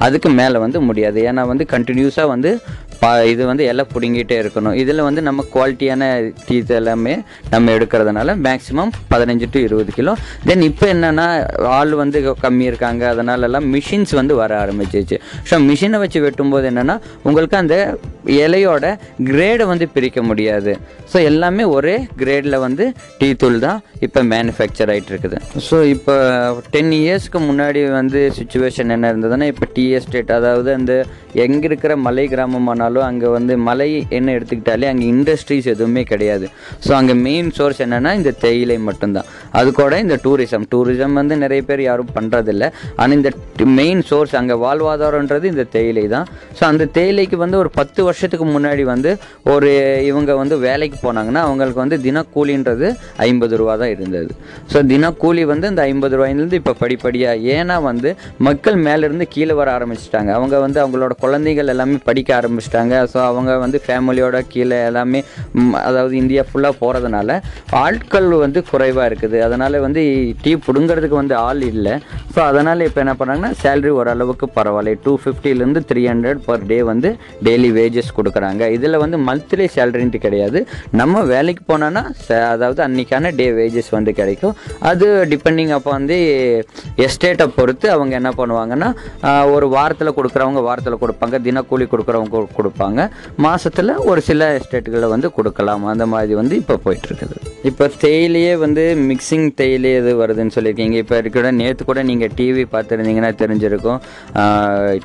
அதுக்கு 0.04 0.28
மேலே 0.38 0.58
வந்து 0.62 0.78
முடியாது. 0.88 1.18
ஏன்னா 1.28 1.42
வந்து 1.50 1.64
கண்டினியூஸாக 1.72 2.32
வந்து 2.32 2.50
பா 3.00 3.10
இது 3.32 3.42
வந்து 3.50 3.64
எல்லாம் 3.70 3.90
பிடுங்கிட்டே 3.94 4.36
இருக்கணும். 4.42 4.76
இதில் 4.82 5.04
வந்து 5.08 5.20
நம்ம 5.28 5.44
குவாலிட்டியான 5.54 6.10
டீத் 6.46 6.72
எல்லாமே 6.78 7.14
நம்ம 7.54 7.72
எடுக்கிறதுனால 7.76 8.36
மேக்ஸிமம் 8.46 8.92
பதினஞ்சு 9.12 9.48
டு 9.54 9.60
இருபது 9.68 9.92
கிலோ. 9.98 10.14
தென் 10.48 10.66
இப்போ 10.70 10.86
என்னென்னா 10.94 11.26
ஆள் 11.78 11.94
வந்து 12.02 12.20
கம்மி 12.44 12.66
இருக்காங்க. 12.70 13.02
அதனாலலாம் 13.14 13.68
மிஷின்ஸ் 13.76 14.14
வந்து 14.20 14.36
வர 14.42 14.52
ஆரம்பிச்சிச்சு 14.64 15.18
ஸோ 15.50 15.58
மிஷினை 15.70 16.00
வச்சு 16.04 16.20
வெட்டும்போது 16.26 16.68
என்னென்னா 16.72 16.98
உங்களுக்கு 17.28 17.58
அந்த 17.62 17.76
இலையோட 18.34 18.86
கிரேடை 19.30 19.64
வந்து 19.72 19.86
பிரிக்க 19.94 20.20
முடியாது. 20.28 20.72
ஸோ 21.12 21.16
எல்லாமே 21.30 21.64
ஒரே 21.76 21.96
கிரேடில் 22.20 22.56
வந்து 22.66 22.84
டீ 23.18 23.28
தூள் 23.42 23.58
தான் 23.66 23.78
இப்போ 24.06 24.20
மேனுஃபேக்சர் 24.32 24.90
ஆகிட்டு 24.92 25.12
இருக்குது 25.12 25.36
ஸோ 25.68 25.76
இப்போ 25.94 26.14
டென் 26.74 26.92
இயர்ஸ்க்கு 27.00 27.40
முன்னாடி 27.48 27.82
வந்து 27.98 28.20
சுச்சுவேஷன் 28.38 28.92
என்ன 28.96 29.10
இருந்ததுன்னா 29.12 29.46
இப்போ 29.52 29.66
டீ 29.76 29.84
எஸ்டேட் 29.98 30.32
அதாவது 30.38 30.70
அந்த 30.78 30.92
எங்கே 31.44 31.66
இருக்கிற 31.70 31.92
மலை 32.06 32.24
கிராமமானாலும் 32.32 33.06
அங்கே 33.08 33.28
வந்து 33.36 33.54
மலை 33.68 33.88
என்ன 34.18 34.34
எடுத்துக்கிட்டாலே 34.36 34.88
அங்கே 34.92 35.06
இண்டஸ்ட்ரீஸ் 35.14 35.68
எதுவுமே 35.74 36.02
கிடையாது. 36.12 36.46
ஸோ 36.86 36.92
அங்கே 36.98 37.14
மெயின் 37.26 37.50
சோர்ஸ் 37.58 37.82
என்னென்னா 37.86 38.12
இந்த 38.20 38.34
தேயிலை 38.44 38.78
மட்டும்தான். 38.88 39.28
அது 39.60 39.68
கூட 39.80 39.98
இந்த 40.04 40.18
டூரிசம் 40.26 40.66
டூரிசம் 40.74 41.18
வந்து 41.20 41.36
நிறைய 41.44 41.62
பேர் 41.70 41.82
யாரும் 41.88 42.12
பண்ணுறதில்ல 42.18 42.64
ஆனால் 43.00 43.16
இந்த 43.18 43.30
மெயின் 43.80 44.02
சோர்ஸ் 44.10 44.34
அங்கே 44.42 44.56
வாழ்வாதாரன்றது 44.64 45.46
இந்த 45.54 45.66
தேயிலை 45.76 46.06
தான். 46.16 46.26
ஸோ 46.58 46.64
அந்த 46.72 46.84
தேயிலைக்கு 46.98 47.38
வந்து 47.44 47.58
ஒரு 47.62 47.72
பத்து 47.80 48.00
வருஷம் 48.06 48.14
வருஷத்துக்கு 48.16 48.46
முன்னாடி 48.56 48.82
வந்து 48.92 49.10
ஒரு 49.52 49.70
இவங்க 50.10 50.32
வந்து 50.40 50.54
வேலைக்கு 50.66 50.98
போனாங்கன்னா 51.06 51.40
அவங்களுக்கு 51.46 51.80
வந்து 51.82 51.96
தினக்கூலின்றது 52.06 52.86
ஐம்பது 53.26 53.54
ரூபா 53.60 53.74
தான் 53.82 53.92
இருந்தது. 53.94 54.30
ஸோ 54.72 54.78
தினக்கூலி 54.92 55.42
வந்து 55.50 55.66
இந்த 55.72 55.82
ஐம்பது 55.90 56.14
ரூபாயிலேருந்து 56.18 56.58
இப்போ 56.60 56.72
படிப்படியாக 56.82 57.52
ஏன்னா 57.56 57.76
வந்து 57.88 58.10
மக்கள் 58.48 58.76
மேலேருந்து 58.86 59.26
கீழே 59.34 59.54
வர 59.60 59.68
ஆரம்பிச்சிட்டாங்க. 59.78 60.30
அவங்க 60.38 60.56
வந்து 60.64 60.78
அவங்களோட 60.84 61.14
குழந்தைகள் 61.24 61.72
எல்லாமே 61.74 61.98
படிக்க 62.08 62.32
ஆரம்பிச்சிட்டாங்க. 62.38 62.94
ஸோ 63.12 63.18
அவங்க 63.30 63.58
வந்து 63.64 63.80
ஃபேமிலியோட 63.86 64.40
கீழே 64.54 64.78
எல்லாமே 64.90 65.22
அதாவது 65.88 66.14
இந்தியா 66.22 66.44
ஃபுல்லாக 66.50 66.74
போகிறதுனால 66.82 67.38
ஆட்கள் 67.84 68.30
வந்து 68.44 68.62
குறைவாக 68.70 69.08
இருக்குது. 69.10 69.38
அதனால் 69.48 69.78
வந்து 69.86 70.02
டீ 70.44 70.54
பிடுங்கிறதுக்கு 70.68 71.20
வந்து 71.22 71.36
ஆள் 71.46 71.62
இல்லை. 71.72 71.94
ஸோ 72.34 72.40
அதனால் 72.50 72.86
இப்போ 72.88 73.00
என்ன 73.04 73.14
பண்ணுறாங்கன்னா 73.20 73.52
சேலரி 73.64 73.92
ஓரளவுக்கு 74.00 74.48
பரவாயில்ல. 74.58 74.96
டூ 75.04 75.14
ஃபிஃப்டிலேருந்து 75.22 75.82
த்ரீ 75.90 76.02
ஹண்ட்ரட் 76.12 76.42
பர் 76.48 76.66
டே 76.72 76.78
வந்து 76.92 77.08
டெய்லி 77.46 77.70
வேஜஸ் 77.78 78.05
கொடுக்குறாங்க. 78.18 78.62
இதில் 78.76 79.00
வந்து 79.04 79.18
மந்த்லி 79.28 79.66
சேலரின்ட்டு 79.76 80.20
கிடையாது. 80.26 80.60
நம்ம 81.00 81.22
வேலைக்கு 81.32 81.64
போனோன்னா 81.72 82.02
அதாவது 82.54 82.82
அன்றைக்கான 82.86 83.32
டே 83.40 83.48
வேஜஸ் 83.58 83.90
வந்து 83.96 84.14
கிடைக்கும். 84.20 84.54
அது 84.90 85.08
டிபெண்டிங் 85.32 85.72
அப்போ 85.78 85.90
வந்து 85.98 86.18
எஸ்டேட்டை 87.06 87.48
பொறுத்து 87.58 87.86
அவங்க 87.96 88.14
என்ன 88.20 88.32
பண்ணுவாங்கன்னா 88.40 88.90
ஒரு 89.54 89.68
வாரத்தில் 89.76 90.16
கொடுக்குறவங்க 90.18 90.62
வாரத்தில் 90.68 91.00
கொடுப்பாங்க 91.04 91.38
தினக்கூலி 91.48 91.86
கொடுக்குறவங்க 91.94 92.44
கொடுப்பாங்க. 92.60 93.08
மாதத்தில் 93.46 93.94
ஒரு 94.10 94.22
சில 94.30 94.50
எஸ்டேட்டுகளை 94.60 95.08
வந்து 95.16 95.30
கொடுக்கலாம். 95.38 95.84
அந்த 95.94 96.06
மாதிரி 96.14 96.34
வந்து 96.42 96.56
இப்போ 96.62 96.76
போயிட்டுருக்குது 96.86 97.36
இப்போ 97.68 97.84
தேயிலையே 98.02 98.50
வந்து 98.62 98.82
மிக்சிங் 99.08 99.46
தேயிலை 99.58 99.90
எது 100.00 100.10
வருதுன்னு 100.20 100.54
சொல்லியிருக்கீங்க. 100.56 100.96
இப்போ 101.02 101.14
இருக்கிற 101.22 101.50
நேற்று 101.60 101.82
கூட 101.88 102.00
நீங்கள் 102.10 102.32
டிவி 102.38 102.64
பார்த்துருந்தீங்கன்னா 102.74 103.30
தெரிஞ்சிருக்கும். 103.42 104.00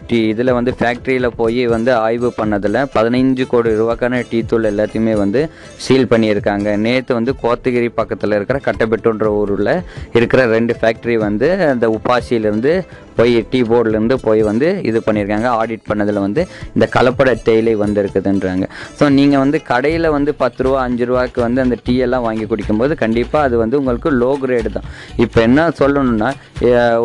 டீ 0.10 0.20
இதில் 0.32 0.54
வந்து 0.58 0.72
ஃபேக்ட்ரியில் 0.80 1.30
போய் 1.42 1.62
வந்து 1.76 1.92
ஆய்வு 2.06 2.30
பண்ணதில் 2.40 2.80
பதினைஞ்சு 2.96 3.46
கோடி 3.54 3.76
ரூபாய்க்கான 3.82 4.22
டீ 4.32 4.42
தூள் 4.52 4.70
எல்லாத்தையுமே 4.72 5.16
வந்து 5.24 5.44
சீல் 5.86 6.10
பண்ணியிருக்காங்க. 6.14 6.68
நேற்று 6.86 7.18
வந்து 7.20 7.34
கோத்தகிரி 7.44 7.90
பக்கத்தில் 8.02 8.38
இருக்கிற 8.40 8.60
கட்டபெட்டுன்ற 8.68 9.30
ஊரில் 9.40 9.74
இருக்கிற 10.20 10.44
ரெண்டு 10.56 10.76
ஃபேக்ட்ரி 10.82 11.18
வந்து 11.28 11.50
அந்த 11.74 11.88
உப்பாசியிலேருந்து 11.98 12.74
போய் 13.18 13.36
டீ 13.52 13.60
போர்டுலேருந்து 13.72 14.18
போய் 14.28 14.42
வந்து 14.50 14.68
இது 14.90 15.02
பண்ணியிருக்காங்க 15.08 15.50
ஆடிட் 15.60 15.86
பண்ணதில் 15.90 16.22
வந்து 16.26 16.42
இந்த 16.76 16.86
கலப்பட 16.96 17.30
தேயிலை 17.48 17.74
வந்திருக்குதுன்றாங்க. 17.84 18.66
ஸோ 19.00 19.04
நீங்கள் 19.18 19.42
வந்து 19.44 19.58
கடையில் 19.72 20.10
வந்து 20.18 20.34
பத்து 20.44 20.64
ரூபா 20.68 20.80
அஞ்சு 20.88 21.06
ரூபாய்க்கு 21.12 21.42
வந்து 21.48 21.62
அந்த 21.66 21.78
டீ 21.86 21.96
எல்லாம் 22.08 22.26
வாங்கி 22.28 22.48
குடிக்கும்போது 22.52 22.96
கண்டிப்பாக 23.04 23.48
அது 23.48 23.56
வந்து 23.64 23.80
உங்களுக்கு 23.82 24.12
லோ 24.22 24.32
கிரேடு 24.44 24.72
தான். 24.78 24.88
இப்போ 25.26 25.40
என்ன 25.48 25.68
சொல்லணும்னா 25.82 26.32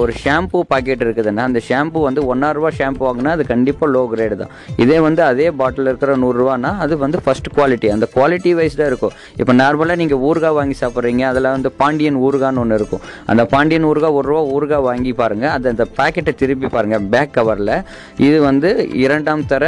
ஒரு 0.02 0.12
ஷாம்பு 0.22 0.58
பாக்கெட் 0.72 1.04
இருக்குதுன்னா 1.06 1.44
அந்த 1.50 1.60
ஷாம்பு 1.68 1.98
வந்து 2.08 2.20
ஒன்றா 2.32 2.70
ஷாம்பு 2.78 3.02
வாங்கினா 3.08 3.30
அது 3.36 3.44
கண்டிப்பாக 3.52 3.88
லோ 3.94 4.02
கிரேடு 4.12 4.36
தான். 4.42 4.52
இதே 4.84 4.98
வந்து 5.06 5.22
அதே 5.30 5.48
பாட்டில் 5.60 5.88
இருக்கிற 5.90 6.12
நூறுரூவானா 6.22 6.70
அது 6.84 6.94
வந்து 7.04 7.18
ஃபஸ்ட் 7.24 7.48
குவாலிட்டி 7.56 7.88
அந்த 7.94 8.06
குவாலிட்டி 8.14 8.50
வைஸ்டாக 8.58 8.90
இருக்கும். 8.90 9.14
இப்போ 9.40 9.52
நார்மலாக 9.62 9.98
நீங்கள் 10.02 10.20
ஊறுகாய் 10.28 10.56
வாங்கி 10.58 10.76
சாப்பிட்றீங்க 10.80 11.24
அதில் 11.30 11.48
வந்து 11.54 11.70
பாண்டியன் 11.80 12.18
ஊறுகான்னு 12.26 12.60
ஒன்று 12.62 12.78
இருக்கும். 12.80 13.02
அந்த 13.32 13.42
பாண்டியன் 13.52 13.86
ஊறுகாய் 13.90 14.16
ஒரு 14.18 14.26
ரூபா 14.30 14.42
ஊறுகாய் 14.56 14.84
வாங்கி 14.88 15.12
பாருங்கள் 15.20 15.52
அது 15.56 15.66
அந்த 15.74 15.86
பாக்கெட்டை 15.96 16.32
திருப்பி 16.34 16.68
பாருங்கள் 16.68 17.06
பேக் 17.10 17.34
கவரில் 17.34 17.74
இது 18.18 18.38
வந்து 18.42 18.70
இரண்டாம் 18.96 19.46
தர 19.46 19.64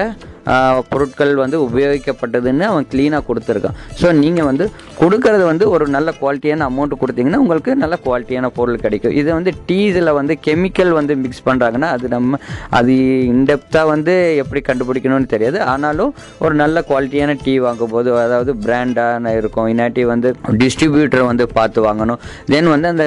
பொருட்கள் 0.91 1.33
வந்து 1.45 1.59
உபயோகிக்கப்பட்டதுன்னு 1.69 2.65
அவன் 2.71 2.87
க்ளீனாக 2.93 3.23
கொடுத்துருக்கான். 3.29 3.79
ஸோ 4.01 4.07
நீங்கள் 4.23 4.49
வந்து 4.51 4.65
கொடுக்கறது 5.01 5.45
வந்து 5.51 5.65
ஒரு 5.75 5.85
நல்ல 5.97 6.09
குவாலிட்டியான 6.21 6.67
அமௌண்ட் 6.71 6.95
கொடுத்தீங்கன்னா 7.03 7.41
உங்களுக்கு 7.45 7.71
நல்ல 7.83 7.97
குவாலிட்டியான 8.07 8.51
பொருள் 8.59 8.83
கிடைக்கும். 8.85 9.15
இது 9.21 9.29
வந்து 9.39 9.53
டீஸில் 9.69 10.13
வந்து 10.19 10.37
கெமிக்கல் 10.47 10.93
வந்து 10.99 11.17
மிக்ஸ் 11.25 11.45
பண்ணுறாங்கன்னா 11.49 11.91
அது 11.97 12.07
நம்ம 12.17 12.41
அது 12.79 12.95
இன்டெப்த்தாக 13.33 13.93
வந்து 13.95 14.15
எப்படி 14.43 14.63
கண்டுபிடிக்கணும்னு 14.69 15.33
தெரியாது. 15.35 15.61
ஆனாலும் 15.73 16.13
ஒரு 16.45 16.55
நல்ல 16.63 16.85
குவாலிட்டியான 16.91 17.37
டீ 17.45 17.55
வாங்கும்போது 17.67 18.09
அதாவது 18.25 18.55
பிராண்டான 18.65 19.35
இருக்கும். 19.41 19.69
இன்னாட்டி 19.73 20.05
வந்து 20.13 20.31
டிஸ்ட்ரிபியூட்டர் 20.63 21.29
வந்து 21.31 21.47
பார்த்து 21.59 21.87
வாங்கணும். 21.89 22.21
தென் 22.55 22.73
வந்து 22.75 22.91
அந்த 22.93 23.07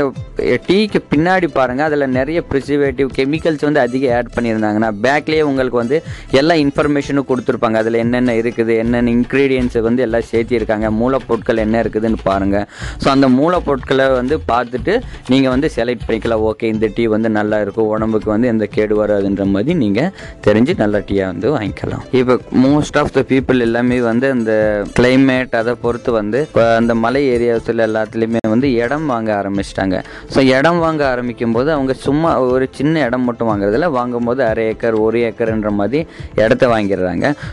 டீக்கு 0.70 1.00
பின்னாடி 1.12 1.48
பாருங்கள் 1.58 1.88
அதில் 1.90 2.14
நிறைய 2.20 2.40
ப்ரிசர்வேட்டிவ் 2.52 3.10
கெமிக்கல்ஸ் 3.18 3.68
வந்து 3.68 3.84
அதிகம் 3.86 4.16
ஆட் 4.20 4.34
பண்ணியிருந்தாங்கன்னா 4.38 4.90
பேக்லேயே 5.06 5.44
உங்களுக்கு 5.50 5.82
வந்து 5.84 5.98
எல்லா 6.40 6.56
இன்ஃபர்மேஷனும் 6.66 7.28
கொடுத்துருப்பாங்க. 7.32 7.78
அதில் 7.84 8.00
என்னென்ன 8.04 8.38
இருக்குது 8.42 8.76
என்னென்ன 8.84 9.14
இன்க்ரீடியன்ஸை 9.18 9.84
வந்து 9.90 10.04
எல்லாம் 10.08 10.28
சேர்த்திருக்காங்க 10.32 10.90
மூலப்பொருட்கள் 11.02 11.64
என்ன 11.66 11.84
இருக்குதுன்னு 11.84 12.22
பாருங்கள் 12.30 12.66
ஸோ 13.04 13.08
அந்த 13.16 13.28
மூலப்பொருட்களை 13.40 14.08
வந்து 14.20 14.38
பார்த்துட்டு 14.52 14.94
நீங்கள் 15.32 15.54
வந்து 15.56 15.68
செலக்ட் 15.78 16.06
பண்ணிக்கலாம். 16.08 16.44
ஓகே 16.52 16.70
இந்த 16.74 16.86
டீ 16.96 17.04
வந்து 17.16 17.30
நல்லா 17.40 17.58
இருக்கும் 17.66 17.90
உடம்புக்கு 17.94 18.30
வந்து 18.34 18.48
எந்த 18.54 18.66
கேடு 18.76 18.94
வராதுன்ற 19.02 19.46
மாதிரி 19.54 19.74
நீங்கள் 19.84 20.10
தெரிஞ்சு 20.46 20.74
நல்ல 20.82 21.04
டீயாக 21.10 21.32
வந்து 21.34 21.48
வாங்கிக்கலாம். 21.56 22.04
இப்போ 22.20 22.34
மோஸ்ட் 22.66 22.98
ஆஃப் 23.02 23.14
த 23.18 23.22
பீப்புள் 23.32 23.66
எல்லாமே 23.68 23.98
வந்து 24.10 24.28
அந்த 24.36 24.54
கிளைமேட் 24.98 25.56
அதை 25.62 25.74
பொறுத்து 25.84 26.12
வந்து 26.20 26.40
இப்போ 26.48 26.64
அந்த 26.80 26.94
மலை 27.04 27.22
ஏரியாஸில் 27.36 27.86
எல்லாத்துலேயுமே 27.88 28.42
வந்து 28.54 28.68
இடம் 28.84 29.08
வாங்க 29.14 29.30
ஆரம்பிச்சிட்டாங்க. 29.40 29.98
ஸோ 30.34 30.40
இடம் 30.58 30.80
வாங்க 30.86 31.02
ஆரம்பிக்கும் 31.14 31.56
போது 31.58 31.70
அவங்க 31.78 31.94
சும்மா 32.06 32.32
ஒரு 32.54 32.66
சின்ன 32.78 33.04
இடம் 33.08 33.26
மட்டும் 33.30 33.50
வாங்குறதில்ல. 33.52 33.90
வாங்கும்போது 33.98 34.42
அரை 34.50 34.66
ஏக்கர் 34.72 34.98
ஒரு 35.06 35.20
ஏக்கர்ன்ற 35.30 35.72
மாதிரி 35.80 36.02
இடத்த 36.44 36.68
வாங்கிடுறாங்க. 36.74 37.11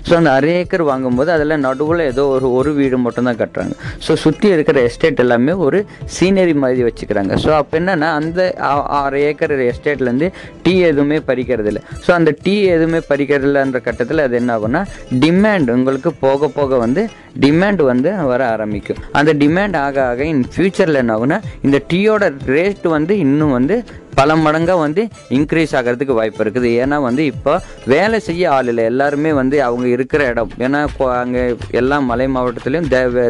ஸோ 0.09 0.13
அந்த 0.19 0.31
அரை 0.39 0.53
ஏக்கர் 0.61 0.85
வாங்கும்போது 0.91 1.31
அதில் 1.37 1.55
நடுவில் 1.67 2.03
ஏதோ 2.13 2.25
ஒரு 2.35 2.49
ஒரு 2.59 2.71
வீடு 2.79 2.99
மட்டும்தான் 3.05 3.39
கட்டுறாங்க. 3.43 3.75
ஸோ 4.07 4.15
சுற்றி 4.25 4.49
இருக்கிற 4.57 4.81
எஸ்டேட் 4.89 5.23
எல்லாமே 5.25 5.53
ஒரு 5.67 5.81
சீனரி 6.17 6.55
மாதிரி 6.65 6.83
வச்சுக்கிறாங்க. 6.89 7.35
ஸோ 7.45 7.51
அப்போ 7.61 7.77
என்னென்னா 7.81 8.11
அந்த 8.21 8.41
அரை 9.01 9.23
ஏக்கர் 9.31 9.55
எஸ்டேட்லேருந்து 9.71 10.29
டீ 10.67 10.75
எதுவுமே 10.91 11.21
பறிக்கிறது 11.31 11.71
இல்லை. 11.73 11.83
ஸோ 12.07 12.13
அந்த 12.19 12.31
டீ 12.45 12.57
எதுவுமே 12.77 13.01
பறிக்கிறதில்லன்ற 13.11 13.81
கட்டத்தில் 13.89 14.25
அது 14.27 14.37
என்ன 14.43 14.59
ஆகும்னா 14.59 14.83
டிமாண்ட் 15.25 15.71
உங்களுக்கு 15.77 16.13
போக 16.27 16.49
போக 16.59 16.77
வந்து 16.85 17.05
டிமாண்ட் 17.45 17.83
வந்து 17.93 18.11
வர 18.31 18.43
ஆரம்பிக்கும். 18.55 19.01
அந்த 19.19 19.31
டிமாண்ட் 19.43 19.77
ஆக 19.87 19.97
ஆக 20.11 20.25
இன் 20.33 20.45
ஃபியூச்சரில் 20.53 21.01
என்ன 21.03 21.15
ஆகுனா 21.17 21.39
இந்த 21.67 21.79
டீயோட 21.91 22.25
ரேட் 22.55 22.87
வந்து 22.97 23.13
இன்னும் 23.25 23.57
வந்து 23.59 23.77
பல 24.19 24.37
மடங்காக 24.45 24.79
வந்து 24.85 25.03
இன்க்ரீஸ் 25.37 25.73
ஆகிறதுக்கு 25.79 26.15
வாய்ப்பு 26.19 26.41
இருக்குது. 26.45 26.69
ஏன்னா 26.83 26.97
வந்து 27.09 27.23
இப்போ 27.33 27.53
வேலை 27.93 28.19
செய்ய 28.29 28.45
ஆள் 28.57 28.71
இல்லை. 28.73 28.85
எல்லாருமே 28.93 29.33
வந்து 29.41 29.57
அவங்க 29.69 29.87
இருக்கிற 29.97 30.23
இடம். 30.33 30.53
ஏன்னா 30.67 30.81
அங்கே 31.23 31.43
எல்லா 31.81 31.97
மலை 32.11 32.27
மாவட்டத்துலேயும் 32.37 32.89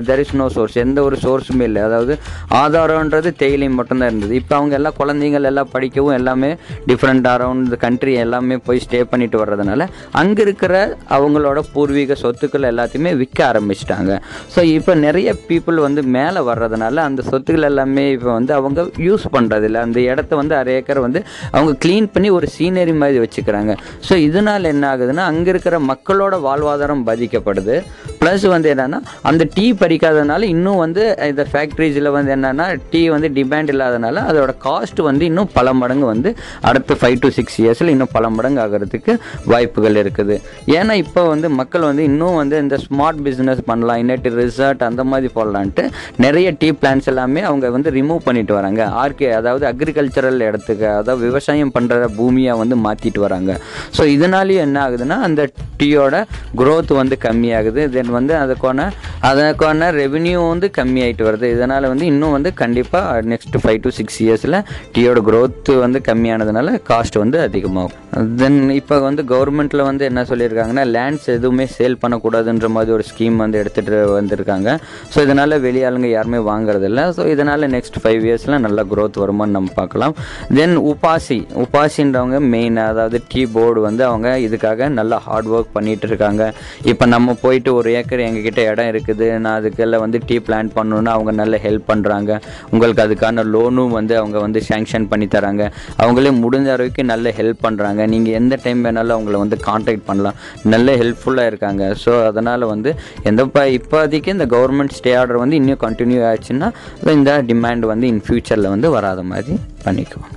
தெர் 0.09 0.23
இஸ் 0.25 0.35
நோ 0.41 0.47
சோர்ஸ் 0.57 0.77
எந்த 0.85 0.99
ஒரு 1.09 1.19
சோர்ஸுமே 1.25 1.67
இல்லை. 1.71 1.83
அதாவது 1.89 2.15
ஆதாரம்ன்றது 2.63 3.33
தேயிலை 3.43 3.69
மட்டும்தான் 3.79 4.11
இருந்தது. 4.13 4.35
இப்போ 4.41 4.55
அவங்க 4.59 4.75
எல்லா 4.81 4.93
குழந்தைங்கள் 5.01 5.49
எல்லாம் 5.51 5.73
படிக்கவும் 5.75 6.17
எல்லாமே 6.21 6.51
டிஃப்ரெண்ட் 6.91 7.29
அரவுண்ட் 7.35 7.75
கண்ட்ரி 7.85 8.15
எல்லாமே 8.25 8.59
போய் 8.69 8.83
ஸ்டே 8.87 9.03
பண்ணிட்டு 9.13 9.37
வர்றதுனால 9.43 9.89
அங்கே 10.23 10.43
இருக்கிற 10.47 10.75
அவங்களோட 11.17 11.59
பூர்வீக 11.75 12.17
சொத்துக்கள் 12.23 12.71
எல்லாத்தையுமே 12.73 13.13
விற்க 13.23 13.41
ஆரம்பிச்சிட்டாங்க. 13.51 14.13
ஸோ 14.55 14.61
இப்போ 14.77 14.93
நிறைய 15.07 15.29
பீப்புள் 15.49 15.79
வந்து 15.87 16.03
மேலே 16.17 16.41
வர்றதுனால 16.51 16.97
அந்த 17.09 17.21
சொத்துக்கள் 17.31 17.69
எல்லாமே 17.71 18.05
இப்போ 18.17 18.31
வந்து 18.39 18.53
அவங்க 18.59 18.89
யூஸ் 19.09 19.27
பண்ணுறதில்ல 19.37 19.83
அந்த 19.87 19.99
இடத்த 20.11 20.37
வந்து 20.41 20.55
ஆறு 20.69 20.77
ஏக்கர் 20.79 21.01
வந்து 21.07 21.21
அவங்க 21.57 21.73
க்ளீன் 21.83 22.09
பண்ணி 22.15 22.29
ஒரு 22.39 22.47
சீனரி 22.57 22.95
மாதிரி 23.03 23.19
வச்சுக்கிறாங்க. 23.25 23.73
ஸோ 24.07 24.15
இதனால் 24.29 24.71
என்ன 24.73 24.85
ஆகுதுன்னா 24.93 25.25
அங்கே 25.31 25.51
இருக்கிற 25.55 25.77
மக்களோட 25.91 26.35
வாழ்வாதாரம் 26.47 27.05
பாதிக்கப்படுது. 27.09 27.77
ப்ளஸ் 28.21 28.45
வந்து 28.55 28.69
என்னென்னா 28.75 28.99
அந்த 29.31 29.43
டீ 29.57 29.67
பறிக்காதனால 29.83 30.47
இன்னும் 30.55 30.81
வந்து 30.85 31.03
இந்த 31.31 31.43
ஃபேக்ட்ரிஸில் 31.51 32.11
வந்து 32.17 32.31
என்னென்னா 32.37 32.67
டீ 32.93 33.03
வந்து 33.15 33.29
டிமாண்ட் 33.39 33.71
இல்லாதனால 33.75 34.23
அதோட 34.31 34.53
காஸ்ட் 34.67 35.01
வந்து 35.09 35.25
இன்னும் 35.31 35.51
பல 35.59 35.73
மடங்கு 35.81 36.07
வந்து 36.13 36.31
அடுத்த 36.71 36.97
ஃபைவ் 37.01 37.19
டு 37.25 37.31
சிக்ஸ் 37.39 37.59
இயர்ஸில் 37.63 37.93
இன்னும் 37.95 38.13
பல 38.17 38.31
மடங்கு 38.37 38.63
ஆகிறதுக்கு 38.65 39.15
வாய்ப்புகள் 39.53 40.01
இருக்குது. 40.03 40.37
ஏன்னா 40.79 40.97
இப்போ 41.05 41.23
வந்து 41.33 41.49
மக்கள் 41.61 41.89
வந்து 41.91 42.05
இன்னும் 42.11 42.39
வந்து 42.43 42.57
இந்த 42.65 42.79
ஸ்மார்ட் 42.87 43.23
பிஸ்னஸ் 43.29 43.63
பண்ணலாம் 43.71 44.01
இன்னட்டு 44.03 44.35
ரிசார்ட் 44.43 44.85
அந்த 44.91 45.05
மாதிரி 45.13 45.31
போடலான்ட்டு 45.39 45.85
நிறைய 46.27 46.49
டீ 46.63 46.71
பிளான்ஸ் 46.83 47.09
எல்லாமே 47.13 47.43
அவங்க 47.51 47.67
வந்து 47.77 47.93
ரிமூவ் 47.99 48.27
பண்ணிட்டு 48.29 48.55
வராங்க. 48.59 48.83
ஆர்கே 49.03 49.31
அதாவது 49.41 49.65
அக்ரிகல்ச்சரல் 49.73 50.45
இடத்துக்கு 50.59 50.87
அதாவது 50.99 51.23
விவசாயம் 51.29 51.73
பண்ணுற 51.77 52.07
பூமியாக 52.19 52.61
வந்து 52.63 52.77
மாற்றிட்டு 52.87 53.21
வராங்க. 53.27 53.53
ஸோ 53.97 54.03
இதனாலேயும் 54.17 54.65
என்ன 54.69 54.79
ஆகுதுன்னா 54.87 55.17
அந்த 55.29 55.43
டீயோட 55.81 56.17
க்ரோத் 56.61 56.93
வந்து 57.01 57.17
கம்மியாகுது. 57.27 57.83
தென் 57.97 58.13
வந்து 58.19 58.35
அதுக்கான 58.45 58.87
அதுக்கான 59.31 59.91
ரெவென்யூ 60.01 60.41
வந்து 60.53 60.67
கம்மியாயிட்டு 60.79 61.25
வருது. 61.29 61.47
இதனால் 61.57 61.89
வந்து 61.93 62.07
இன்னும் 62.13 62.35
வந்து 62.37 62.51
கண்டிப்பாக 62.63 63.23
நெக்ஸ்ட் 63.33 63.57
ஃபைவ் 63.63 63.81
டு 63.85 63.91
சிக்ஸ் 63.99 64.19
இயர்ஸில் 64.25 64.59
டீயோட 64.97 65.21
க்ரோத் 65.29 65.71
வந்து 65.85 66.01
கம்மியானதுனால 66.09 66.75
காஸ்ட் 66.91 67.19
வந்து 67.23 67.39
அதிகமாகும். 67.47 67.97
தென் 68.41 68.61
இப்போ 68.81 68.97
வந்து 69.07 69.23
கவர்மெண்ட்டில் 69.33 69.85
வந்து 69.91 70.05
என்ன 70.11 70.21
சொல்லியிருக்காங்கன்னா 70.31 70.85
லேண்ட்ஸ் 70.97 71.29
எதுவுமே 71.37 71.67
சேல் 71.77 71.99
பண்ணக்கூடாதுன்ற 72.03 72.69
மாதிரி 72.77 72.93
ஒரு 72.97 73.05
ஸ்கீம் 73.11 73.37
வந்து 73.45 73.61
எடுத்துகிட்டு 73.63 73.99
வந்திருக்காங்க. 74.19 74.69
ஸோ 75.13 75.19
இதனால் 75.27 75.57
வெளியாளுங்க 75.67 76.09
யாருமே 76.17 76.41
வாங்குறதில்ல. 76.51 77.01
ஸோ 77.17 77.25
இதனால் 77.35 77.69
நெக்ஸ்ட் 77.77 77.99
ஃபைவ் 78.03 78.25
இயர்ஸில் 78.29 78.63
நல்லா 78.67 78.85
க்ரோத் 78.93 79.19
வருமான்னு 79.25 79.57
நம்ம 79.59 79.73
பார்க்கலாம். 79.81 80.15
தென் 80.57 80.77
உபாசி 80.91 81.37
உபாசின்றவங்க 81.63 82.37
மெயின் 82.53 82.79
அதாவது 82.91 83.19
டீ 83.31 83.41
போர்டு 83.55 83.81
வந்து 83.87 84.03
அவங்க 84.11 84.29
இதுக்காக 84.45 84.87
நல்லா 84.99 85.17
ஹார்ட் 85.25 85.49
ஒர்க் 85.55 85.75
பண்ணிட்டு 85.75 86.07
இருக்காங்க 86.11 86.43
இப்போ 86.91 87.05
நம்ம 87.15 87.35
போயிட்டு 87.43 87.71
ஒரு 87.79 87.89
ஏக்கர் 87.99 88.23
எங்ககிட்ட 88.27 88.61
இடம் 88.71 88.89
இருக்குது. 88.93 89.27
நான் 89.45 89.57
அதுக்கெல்லாம் 89.61 90.03
வந்து 90.05 90.19
டீ 90.29 90.37
பிளான் 90.47 90.71
பண்ணணும்னு 90.77 91.11
அவங்க 91.17 91.33
நல்ல 91.41 91.59
ஹெல்ப் 91.67 91.87
பண்ணுறாங்க 91.91 92.31
உங்களுக்கு 92.73 93.05
அதுக்கான 93.07 93.45
லோனும் 93.55 93.95
வந்து 93.99 94.17
அவங்க 94.21 94.39
வந்து 94.47 94.63
சேங்ஷன் 94.71 95.09
பண்ணி 95.13 95.29
தராங்க. 95.37 95.65
அவங்களே 96.03 96.33
முடிஞ்ச 96.43 96.71
அளவுக்கு 96.77 97.05
நல்ல 97.13 97.35
ஹெல்ப் 97.41 97.63
பண்ணுறாங்க 97.67 98.07
நீங்கள் 98.15 98.37
எந்த 98.41 98.59
டைம் 98.65 98.83
வேணாலும் 98.89 99.17
அவங்கள 99.19 99.39
வந்து 99.45 99.59
காண்டாக்ட் 99.69 100.09
பண்ணலாம். 100.11 100.39
நல்ல 100.75 100.97
ஹெல்ப்ஃபுல்லாக 101.03 101.53
இருக்காங்க. 101.53 101.85
ஸோ 102.05 102.15
அதனால் 102.31 102.67
வந்து 102.75 102.93
எந்த 103.33 103.45
ப 103.57 103.67
இப்போதைக்கு 103.79 104.37
இந்த 104.39 104.49
கவர்மெண்ட் 104.57 104.97
ஸ்டே 105.01 105.15
ஆர்டர் 105.21 105.43
வந்து 105.45 105.59
இன்னும் 105.63 105.83
கண்டினியூ 105.87 106.23
ஆச்சுன்னா 106.33 106.71
இந்த 107.19 107.33
டிமாண்ட் 107.53 107.87
வந்து 107.95 108.09
இன் 108.15 108.25
ஃபியூச்சரில் 108.27 108.73
வந்து 108.75 108.91
வராத 108.99 109.23
மாதிரி 109.33 109.57
பண்ணிக்குவாங்க. 109.89 110.37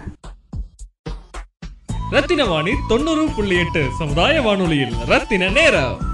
ரத்தின 2.10 2.46
வாணி 2.46 2.72
தொண்ணூறு 2.88 3.27
புள்ளி 3.36 3.58
எட்டு 3.58 3.88
சமுதாய 3.98 4.41
வானொலியில் 4.41 4.93
ரத்தின 5.05 5.50
நேரம். 5.50 6.10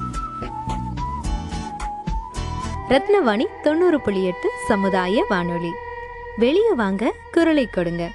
ரத்னவாணி 2.90 3.46
தொண்ணூறு 3.64 4.02
புள்ளி 4.02 4.26
எட்டு 4.26 4.50
சமுதாய 4.68 5.26
வானொலி. 5.30 5.72
வெளியே 6.38 6.74
வாங்க 6.74 7.14
குரலை 7.32 7.68
கொடுங்க. 7.68 8.12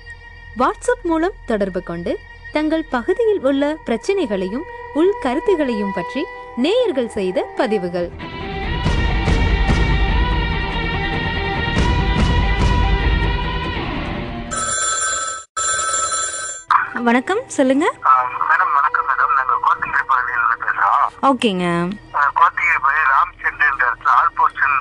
வாட்ஸ்அப் 0.59 1.03
மூலம் 1.03 1.33
தொடர்பு 1.47 1.83
கொண்டு 1.83 2.19
தங்கள் 2.53 2.85
பகுதியில் 2.91 3.41
உள்ள 3.41 3.77
பிரச்சனைகளையும் 3.85 4.63
உள் 4.95 5.15
கருத்துகளையும் 5.21 5.93
பற்றி 5.95 6.25
நேயர்கள் 6.57 7.09
செய்த 7.09 7.53
பதிவுகள். 7.57 8.11
வணக்கம் 17.07 17.41
சொல்லுங்க. 17.57 17.87
மேடம் 18.49 18.73
வணக்கம் 18.77 19.07
மேடம். 19.11 19.33
நாங்க 19.39 19.55
கோத்தகிரி 19.65 20.05
பகுதியிலிருந்து 20.11 20.57
பேசுறோம். 20.65 21.07
ஓகேங்க. 21.29 21.65
கோத்தகிரி 22.39 22.79
பகுதி 22.85 23.03
ராம்சென்ட் 23.13 23.63
என்ற 23.69 23.83
இடத்துல 23.89 24.11
ஆல் 24.19 24.35
போஸ்டன் 24.39 24.77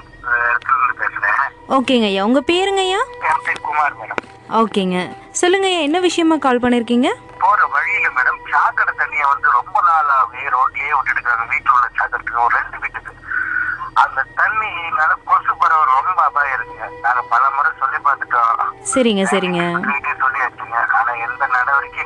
இடத்துல 0.50 0.76
இருந்து 0.78 0.96
பேசுறேன். 1.02 1.40
ஓகேங்க 1.78 2.08
ஐயா. 2.12 2.26
உங்க 2.30 2.42
பேருங்க 2.52 2.84
ஐயா? 2.88 3.02
என் 3.30 3.44
பேர் 3.48 3.66
குமார் 3.68 3.98
மேடம். 4.02 4.22
ஓகேங்க. 4.62 4.98
சொல்லுங்க 5.42 5.68
ஐயா 5.72 5.82
என்ன 5.88 6.00
விஷயமா 6.08 6.38
கால் 6.46 6.64
பண்ணிருக்கீங்க? 6.66 7.10
போற 7.44 7.60
வழியில 7.76 8.08
மேடம் 8.18 8.42
சாக்கடை 8.54 8.94
தண்ணியை 9.02 9.28
வந்து 9.34 9.50
ரொம்ப 9.60 9.76
நாளாவே 9.90 10.44
ரோட்லயே 10.58 10.94
விட்டுட்டு 10.98 11.20
இருக்காங்க 11.20 11.46
வீட்டுல 11.54 11.76
உள்ள 11.78 11.88
சாக்கடைக்கு 12.00 12.44
ஒரு 12.48 12.56
ரெண்டு 12.60 12.80
வீட்டுக்கு. 12.84 13.14
அந்த 14.04 14.20
தண்ணினால 14.40 15.12
கொசு 15.30 15.54
பரவ 15.62 15.82
ரொம்ப 15.96 16.20
அபாயம் 16.28 16.56
இருக்குங்க. 16.58 16.86
நாங்க 17.06 17.22
பல 17.34 17.44
முறை 17.56 17.72
சொல்லி 17.82 17.98
பார்த்துட்டோம். 18.06 18.60
சரிங்க 18.92 19.24
சரிங்க 19.32 19.62
வீட்டே 19.90 20.14
சொல்லி 20.22 20.40
வச்சுங்க 20.46 20.78
ஆனா 21.00 21.12
எந்த 21.26 21.44
நடவடிக்கை 21.56 22.04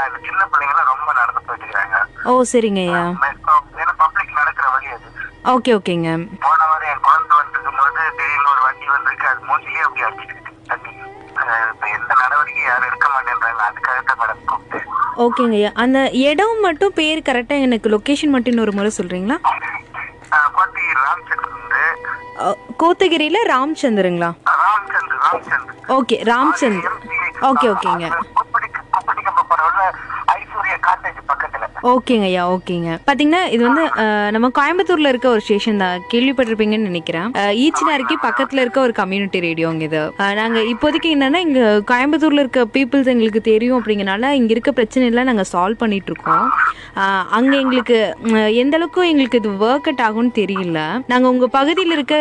ஏன்னா 0.00 0.08
இந்த 0.08 0.20
சின்ன 0.26 0.42
பிள்ளைங்க 0.52 0.82
ரொம்ப 0.90 1.10
நடந்து 1.18 1.40
போயிட்டு 1.46 1.66
இருக்காங்க 1.66 1.96
ஓ 2.30 2.32
சரிங்க 2.52 2.80
ஐயா. 2.86 3.02
ஏன்னா 3.80 3.94
பப்ளிக் 4.02 4.38
நடக்கிற 4.40 4.66
வழி 4.74 4.88
அது. 4.96 5.08
ஓகே 5.52 5.70
ஓகேங்க. 5.78 6.10
போன 6.44 6.60
வாரம் 6.70 6.90
என் 6.92 7.02
குழந்தை 7.06 7.34
வந்துருக்கும் 7.40 7.78
போது 7.80 8.00
திடீர்னு 8.18 8.50
ஒரு 8.54 8.62
வண்டி 8.66 8.86
வந்திருக்கு. 8.94 9.26
அது 9.32 9.40
மூஞ்சிலே 9.50 9.82
அப்படி 9.86 10.04
அடிச்சுக்கிட்டு 10.08 10.52
தண்ணி. 10.70 10.92
இப்ப 11.72 11.86
எந்த 11.96 12.12
நடவடிக்கை 12.22 12.64
யாரும் 12.68 12.88
எடுக்க 12.88 13.06
மாட்டேன்றாங்க. 13.14 13.62
அதுக்காக 13.68 14.00
தான் 14.10 14.20
மேடம் 14.22 14.42
கூப்பிட்டேன். 14.50 14.88
ஓகேங்க 15.26 15.58
ஐயா. 15.60 15.70
அந்த 15.84 16.00
இடம் 16.28 16.60
மட்டும் 16.66 16.96
பேர் 17.00 17.26
கரெக்டாக 17.28 17.66
எனக்கு 17.68 17.92
லொக்கேஷன் 17.96 18.34
மட்டும் 18.36 18.54
இன்னொரு 18.54 18.74
முறை 18.78 18.92
சொல்கிறீங்களா 18.98 19.38
கோத்தகிரியில் 22.80 23.46
ராம்சந்தருங்களா? 23.50 24.28
ராம்சந்த் 24.60 25.14
ராம்சந்த். 25.24 25.72
ஓகே 25.96 26.16
ராம்சந்த். 26.28 26.86
ஓகே 27.48 27.66
ஓகேங்க. 27.72 28.06
ஓகேங்க 31.82 32.24
ஐயா 32.24 32.42
ஓகேங்க. 32.52 32.90
பார்த்தீங்கன்னா 33.04 33.40
இது 33.50 33.62
வந்து 33.66 33.82
நம்ம 34.30 34.48
கோயம்புத்தூர்ல 34.56 35.10
இருக்க 35.12 35.28
ஒரு 35.28 35.40
ஸ்டேஷன் 35.40 35.80
தான். 35.82 36.02
கேள்விப்பட்டிருப்பீங்கன்னு 36.12 36.88
நினைக்கிறேன். 36.88 37.28
அஹ், 37.40 37.54
ஈச்சனாருக்கு 37.62 38.16
பக்கத்துல 38.24 38.62
இருக்க 38.64 38.80
ஒரு 38.80 38.92
கம்யூனிட்டி 38.92 39.40
ரேடியோங்க 39.40 39.84
இது. 39.88 40.00
நாங்க 40.40 40.58
இப்போதைக்கு 40.72 41.10
என்னன்னா 41.16 41.40
இங்க 41.46 41.60
கோயம்புத்தூர்ல 41.90 42.42
இருக்க 42.44 42.64
பீப்புள்ஸ் 42.74 43.10
எங்களுக்கு 43.14 43.42
தெரியும் 43.50 43.78
அப்படிங்கறனால 43.78 44.32
இங்க 44.40 44.52
இருக்க 44.56 44.72
பிரச்சனை 44.72 45.06
எல்லாம் 45.10 45.30
நாங்க 45.30 45.46
சால்வ் 45.52 45.82
பண்ணிட்டு 45.82 46.12
இருக்கோம் 46.12 46.46
அங்க 47.38 47.52
எங்களுக்கு 47.56 47.98
எந்த 48.62 48.76
அளவுக்கு 48.76 49.08
எங்களுக்கு 49.10 49.40
இது 49.42 49.50
ஒர்க் 49.64 49.88
அவுட் 49.88 50.04
ஆகும்னு 50.06 50.32
தெரியல. 50.38 50.80
நாங்க 51.06 51.26
உங்க 51.28 51.46
பகுதியில் 51.56 51.96
இருக்க 51.96 52.14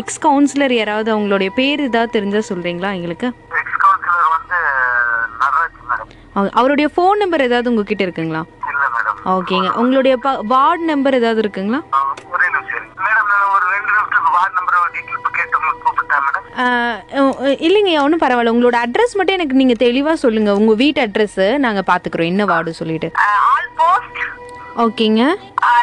எக்ஸ் 0.00 0.22
கவுன்சிலர் 0.22 0.74
யாராவது 0.76 1.10
அவங்களுடைய 1.14 1.50
பேர் 1.54 1.86
ஏதாவது 1.88 2.14
தெரிஞ்சா 2.16 2.42
சொல்றீங்களா 2.50 2.90
எங்களுக்கு? 2.98 3.28
அவருடைய 6.58 6.86
ஃபோன் 6.94 7.20
நம்பர் 7.20 7.44
ஏதாவது 7.44 7.70
உங்ககிட்ட 7.70 8.02
இருக்குங்களா? 8.06 8.40
ஓகேங்க. 9.34 9.70
உங்களுடைய 9.82 10.14
வார்டு 10.52 10.84
நம்பர் 10.90 11.18
ஏதாவது 11.20 11.40
இருக்குங்களா? 11.44 11.80
இல்லைங்கய்யா 17.66 18.02
ஒன்றும் 18.04 18.22
பரவாயில்ல. 18.22 18.52
உங்களோட 18.56 18.76
அட்ரஸ் 18.84 19.16
மட்டும் 19.18 19.36
எனக்கு 19.38 19.58
நீங்கள் 19.60 19.82
தெளிவாக 19.86 20.16
சொல்லுங்கள் 20.24 20.58
உங்கள் 20.60 20.80
வீட்டு 20.82 21.00
அட்ரஸ்ஸு 21.06 21.46
நாங்கள் 21.64 21.88
பார்த்துக்குறோம் 21.90 22.32
என்ன 22.32 22.44
வார்டு 22.52 22.72
சொல்லிட்டு. 22.80 23.10
ஓகேங்க. 24.84 25.22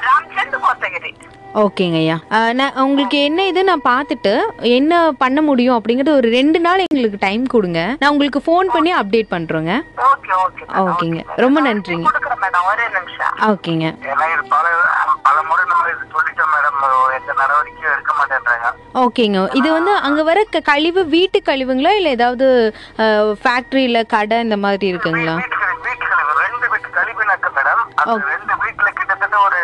ராம்சந்த் 0.08 0.58
கோத்தகிரி. 0.66 1.13
ஓகேங்க 1.62 1.98
ஐயா. 2.04 2.16
நான் 2.60 2.78
உங்களுக்கு 2.84 3.18
என்ன 3.28 3.46
இது 3.50 3.62
நான் 3.70 3.84
பார்த்துட்டு 3.90 4.34
என்ன 4.78 4.94
பண்ண 5.24 5.40
முடியும் 5.48 5.76
அப்படிங்கிறது 5.78 6.16
ஒரு 6.20 6.30
ரெண்டு 6.38 6.60
நாள் 6.66 6.84
எங்களுக்கு 6.86 7.20
டைம் 7.26 7.44
கொடுங்க. 7.54 7.82
நான் 8.00 8.12
உங்களுக்கு 8.14 8.42
ஃபோன் 8.48 8.72
பண்ணி 8.76 8.92
அப்டேட் 9.00 9.30
பண்ணுறோங்க 9.36 9.74
ஓகே 10.10 10.32
ஓகே 10.46 10.66
ஓகேங்க. 10.84 11.22
ரொம்ப 11.44 11.62
நன்றிங்க. 11.68 12.08
ஓகேங்க. 13.52 13.86
ஓகேங்க. 19.04 19.40
இது 19.60 19.70
வந்து 19.78 19.94
அங்கே 20.08 20.24
வர 20.32 20.40
கழிவு 20.72 21.02
வீட்டு 21.16 21.40
கழிவுங்களா 21.50 21.94
இல்லை 22.00 22.12
ஏதாவது 22.18 22.48
ஃபேக்ட்ரியில் 23.44 24.10
கடை 24.16 24.40
இந்த 24.48 24.58
மாதிரி 24.66 24.86
இருக்குங்களா? 24.94 25.36
கழிவு 25.40 25.82
வீட்டு 25.88 26.06
கழிவு. 26.12 26.34
ரெண்டு 26.46 26.68
வீட்டு 26.74 26.90
கழிவுனாக்க 27.00 27.48
மேடம். 27.58 27.84
ரெண்டு 28.34 28.54
வீட்டுல 28.64 28.90
கிட்டத்தட்ட 29.00 29.38
ஒரு 29.48 29.62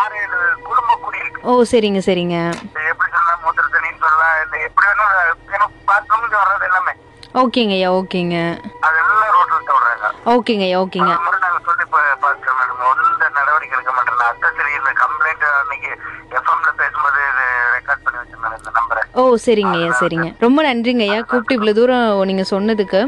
ஆறு 0.00 0.14
ஏழு 0.24 0.38
ஓ 1.46 1.52
சரிங்க 1.70 2.00
சரிங்க. 2.06 2.36
எப்படி 2.84 3.08
சொல்லலாம் 3.10 3.42
மூத்திர 3.42 3.66
தண்ணின்னு 3.68 4.00
சொல்லலாம். 4.04 4.38
இல்லை 4.44 4.58
எப்படி 4.66 4.86
வேணும் 4.88 5.74
பாத்ரூமுக்கு 5.88 6.36
வர்றது 6.36 6.66
எல்லாமே. 6.68 6.94
ஓகேங்க 7.34 7.74
ஐயா 7.74 7.88
ஓகேங்க. 7.96 8.36
அதெல்லாம் 8.86 9.32
ரோட்ல 9.34 9.56
விடுறாங்க. 9.68 10.06
ஓகேங்க 10.34 10.64
ஐயா 10.64 10.78
ஓகேங்க 10.82 11.12
பல 11.12 11.24
முறை 11.26 11.38
நாங்க 11.40 11.60
சொல்லி 11.66 11.84
பா- 11.92 12.16
பார்க்கிறோம் 12.22 12.58
மேடம் 12.60 13.02
எந்த 13.06 13.28
நடவடிக்கை 13.38 13.76
எடுக்க 13.76 13.92
மாட்டேன் 13.92 14.24
அட்ரஸ் 14.28 14.58
சரியில்லை 14.60 14.92
கம்ப்ளைண்ட் 15.02 15.44
அன்னைக்கு 15.52 15.90
எஃப்எம்ல 16.38 16.70
பேசும்போது 16.80 17.20
இது 17.26 17.44
ரெக்கார்ட் 17.76 18.04
பண்ணி 18.04 18.20
வச்சிருந்தேன் 18.20 18.58
இந்த 18.58 18.72
நம்பரை 18.78 19.02
ஓ 19.14 19.25
சரிங்க 19.44 19.74
ஐயா 19.76 19.90
சரிங்க. 20.00 20.28
ரொம்ப 20.38 20.62
நன்றிங்க 20.62 21.02
ஐயா. 21.02 21.20
கூப்பிட்டு 21.22 21.56
இவ்வளோ 21.56 21.72
தூரம் 21.72 22.24
நீங்கள் 22.24 22.48
சொன்னதுக்கு. 22.50 23.00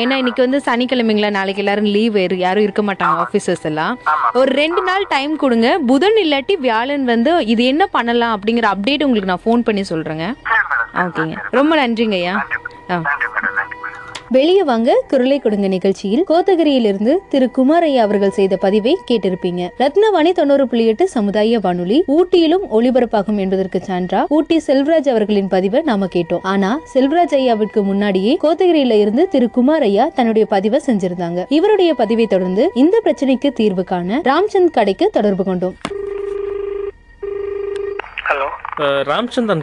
ஏன்னா 0.00 0.14
இன்னைக்கு 0.14 0.42
வந்து 0.42 0.58
சனிக்கிழமைங்களா 0.66 1.30
நாளைக்கு 1.30 1.58
எல்லாரும் 1.58 1.88
லீவ் 1.88 2.16
யாரும் 2.38 2.62
இருக்க 2.62 2.82
மாட்டாங்க 2.82 3.16
ஆஃபீஸர்ஸ் 3.24 3.64
எல்லாம். 3.64 3.94
ஒரு 4.34 4.50
ரெண்டு 4.54 4.82
நாள் 4.82 5.06
டைம் 5.08 5.36
கொடுங்க. 5.36 5.68
புதன் 5.86 6.18
இல்லாட்டி 6.24 6.56
வியாழன் 6.58 7.04
வந்து 7.04 7.32
இது 7.46 7.64
என்ன 7.64 7.86
பண்ணலாம் 7.88 8.34
அப்படிங்கிற 8.36 8.68
அப்டேட் 8.74 9.04
உங்களுக்கு 9.04 9.32
நான் 9.32 9.44
ஃபோன் 9.44 9.62
பண்ணி 9.62 9.84
சொல்கிறேங்க 9.90 10.26
ஓகேங்க 11.00 11.36
ரொம்ப 11.50 11.76
நன்றிங்க 11.76 12.14
ஐயா. 12.14 12.34
ஆ. 12.90 12.96
வெளியே 14.28 14.62
வாங்க 14.62 15.04
குரலை 15.08 15.38
கொடுங்க 15.38 15.68
நிகழ்ச்சியில். 15.68 16.24
கோத்தகிரியிலிருந்து 16.28 17.16
திரு 17.28 17.50
குமாரையா 17.56 17.96
அவர்கள் 17.96 18.30
செய்த 18.30 18.56
பதிவை 18.56 18.98
கேட்டிருப்பீங்க. 19.10 19.68
ரத்னவாணி 19.78 20.32
தொண்ணூறு 20.32 20.68
புள்ளி 20.68 20.86
எட்டு 20.86 21.08
சமுதாய 21.08 21.58
வானொலி 21.58 22.04
ஊட்டியிலும் 22.08 22.64
ஒளிபரப்பாகும் 22.70 23.38
என்பதற்கு 23.38 23.80
சான்றா 23.86 24.24
ஊட்டி 24.28 24.60
செல்வராஜ் 24.66 25.08
அவர்களின் 25.08 25.48
பதிவை 25.48 25.80
நாம 25.80 26.06
கேட்டோம். 26.06 26.38
ஆனா 26.42 26.80
செல்வராஜ் 26.94 27.36
ஐயாவிற்கு 27.40 27.82
முன்னாடியே 27.82 28.38
கோத்தகிரியில 28.42 28.98
இருந்து 29.00 29.28
திரு 29.28 29.48
குமாரையா 29.56 30.06
தன்னுடைய 30.14 30.46
பதிவை 30.46 30.80
செஞ்சிருந்தாங்க. 30.86 31.44
இவருடைய 31.48 31.94
பதிவை 31.94 32.26
தொடர்ந்து 32.26 32.70
இந்த 32.74 33.02
பிரச்சனைக்கு 33.04 33.52
தீர்வு 33.52 33.84
காண 33.84 34.20
ராம்சந்த் 34.24 34.70
கடைக்கு 34.72 35.10
தொடர்பு 35.10 35.44
கொண்டோம். 35.44 35.76
ராம்சந்தன் 38.80 39.62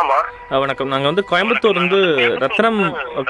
ஆமா. 0.00 0.16
வணக்கம். 0.62 0.88
நாங்கள் 0.88 1.10
வந்து 1.10 1.22
கோயம்புத்தூர் 1.30 1.78
வந்து 1.80 1.98
ரத்னம் 2.42 2.80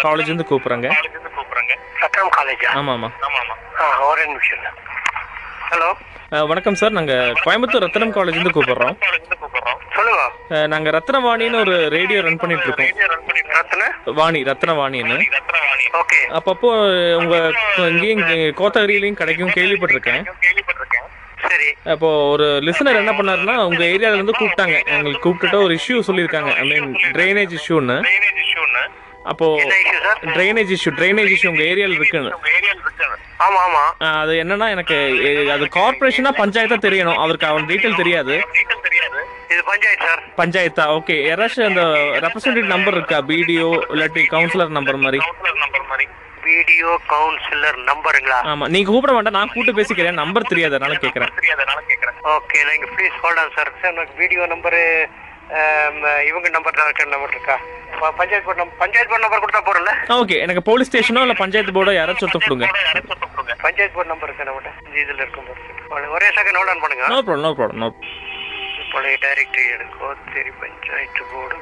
காலேஜ்லேருந்து 0.03 0.47
கூப்பிட்றோங்க. 0.49 0.89
கூப்பிடுறாங்க. 1.37 1.75
சத்திரம் 2.01 2.31
காலேஜா? 2.37 2.71
ஆமாம் 2.81 3.13
ஆமாம் 3.27 4.01
ஒரே 4.09 4.25
நிமிஷம். 4.27 4.59
ஹலோ? 5.71 5.91
வணக்கம் 6.49 6.75
சார். 6.75 6.91
நாங்கள் 6.91 7.33
கோயம்புத்தூர் 7.45 7.87
ரத்னம் 7.87 8.15
காலேஜ்லேருந்து 8.17 8.55
கூப்பிட்றோம். 8.57 8.97
கூப்பிடுறோம். 9.43 9.79
சொல்லுங்க. 9.95 10.67
நாங்கள் 10.67 10.95
ரத்னவாணின்னு 10.99 11.61
ஒரு 11.61 11.89
ரேடியோ 11.97 12.21
ரன் 12.21 12.37
பண்ணிட்டு 12.37 12.67
இருக்கோம். 12.69 12.93
ரத்ன? 13.59 14.13
வாணி 14.15 14.43
ரத்னவாணின்னு. 14.43 15.19
அப்பப்போ 16.39 16.71
உங்கள் 17.17 17.55
இங்கேயும் 17.77 18.19
இங்கே 18.19 18.51
கோத்தகிரியிலையும் 18.61 19.21
கிடைக்கும் 19.23 19.55
கேள்விப்பட்டிருக்கேன். 19.59 20.25
சரி. 21.49 21.69
அப்போ 21.93 22.09
ஒரு 22.33 22.47
லிசனர் 22.67 23.01
என்ன 23.03 23.13
பண்ணாருன்னா 23.13 23.55
உங்க 23.69 23.83
ஏரியால 23.85 24.19
இருந்து 24.19 24.35
கூப்பிட்டாங்க. 24.41 24.77
எங்களுக்கு 24.97 25.25
கூப்பிட்டுட்டு 25.29 25.63
ஒரு 25.67 25.75
இஷ்யூ 25.75 25.97
சொல்லியிருக்காங்க. 26.09 26.53
ஐ 26.63 26.65
மீன் 26.71 26.95
ட்ரைனேஜ் 27.17 27.57
இஷ்யூன்னு 27.61 27.99
அப்போ? 29.33 29.47
ட்ரைனேஜ் 30.37 30.73
இஷ்யூ 30.77 30.91
ட்ரைனேஜ் 30.99 31.31
இஷ்யூ 31.35 31.49
உங்க 31.53 31.63
ஏரியால 31.73 31.95
இருக்குன்னு. 31.99 32.33
ஆமா 33.45 33.61
ஆமா. 33.67 33.85
அது 34.23 34.33
என்னன்னா 34.43 34.67
எனக்கு 34.75 34.97
அது 35.55 35.65
கார்பரேஷனா 35.79 36.33
பஞ்சாயத்தா 36.41 36.79
தெரியணும். 36.87 37.21
அவருக்கு 37.23 37.47
அவன் 37.53 37.67
டீட்டெயில் 37.71 38.01
தெரியாது. 38.03 38.35
இது 39.55 39.63
பஞ்சாயத்து 39.71 40.07
சார் 40.09 40.23
பஞ்சாயத்தா? 40.41 40.85
ஓகே 40.99 41.17
யாராச்சும் 41.31 41.71
அந்த 41.71 41.83
ரெப்ரசன்டேட்டிவ் 42.25 42.73
நம்பர் 42.75 42.97
இருக்கா? 42.99 43.19
பிடிஓ 43.31 43.71
இல்லாட்டி 43.95 44.23
கவுன்சிலர் 44.35 44.77
நம்பர் 44.79 45.03
மாதிரி. 45.05 45.19
கவுன்சிலர் 45.25 45.63
நம்பர் 45.65 45.87
மாதிரி. 45.91 46.07
வீடியோ 46.47 46.91
கவுன்சிலர் 47.13 47.79
நம்பருங்களா? 47.91 48.39
ஆமா 48.53 48.65
நீங்க 48.75 48.89
கூப்பிட 48.91 49.13
வேண்டாம் 49.17 49.37
நான் 49.39 49.53
கூப்பிட்டு 49.53 49.79
பேசிக்கிறேன். 49.79 50.21
நம்பர் 50.23 50.51
தெரியாது 50.53 50.77
அதனால 50.79 50.97
கேக்குறேன். 51.05 51.33
தெரியாதனால 51.41 51.81
கேக்குறேன். 51.91 52.19
ஓகே 52.37 52.59
நீங்க 52.71 52.89
please 52.95 53.19
hold 53.23 53.41
on 53.43 53.55
sir 53.57 53.71
sir 53.83 53.95
எனக்கு 53.95 54.17
வீடியோ 54.23 54.49
நம்பரு 54.55 54.83
இவங்க 56.29 56.49
நம்பர் 56.57 56.79
நம்பர் 57.15 57.33
இருக்கா? 57.35 57.57
Panchayat 58.19 58.47
board 58.47 58.65
panchayat 58.83 59.11
board 59.11 59.25
number 59.25 59.43
கொடுத்தா 59.43 59.61
போறல 59.67 59.91
ஓகே. 60.21 60.37
எனக்கு 60.45 60.63
போலீஸ் 60.69 60.89
ஸ்டேஷனோ 60.91 61.23
இல்ல 61.27 61.35
பஞ்சாயத்து 61.43 61.75
போர்டோ 61.77 61.93
யாராச்சும் 61.97 62.27
ஒருத்தர் 62.27 62.47
கொடுங்க. 62.47 62.69
பஞ்சாயத்து 63.65 63.95
போர்டு 63.97 64.13
நம்பர் 64.13 64.29
இருக்கு 64.31 64.49
நம்மகிட்ட. 64.49 64.73
இதுல 65.03 65.21
இருக்கும். 65.25 65.51
ஒரே 66.17 66.29
செகண்ட் 66.39 66.59
ஹோல்ட் 66.61 66.73
ஆன் 66.75 66.83
பண்ணுங்க. 66.85 67.07
No 67.15 67.21
problem 67.29 67.47
no 67.49 67.53
problem 67.59 67.83
no 67.85 67.91
பழைய 68.95 69.17
டைரக்டரி 69.25 69.67
எடுக்கும் 69.77 70.19
சரி 70.35 70.51
பஞ்சாயத்து 70.63 71.23
போர்டு 71.33 71.57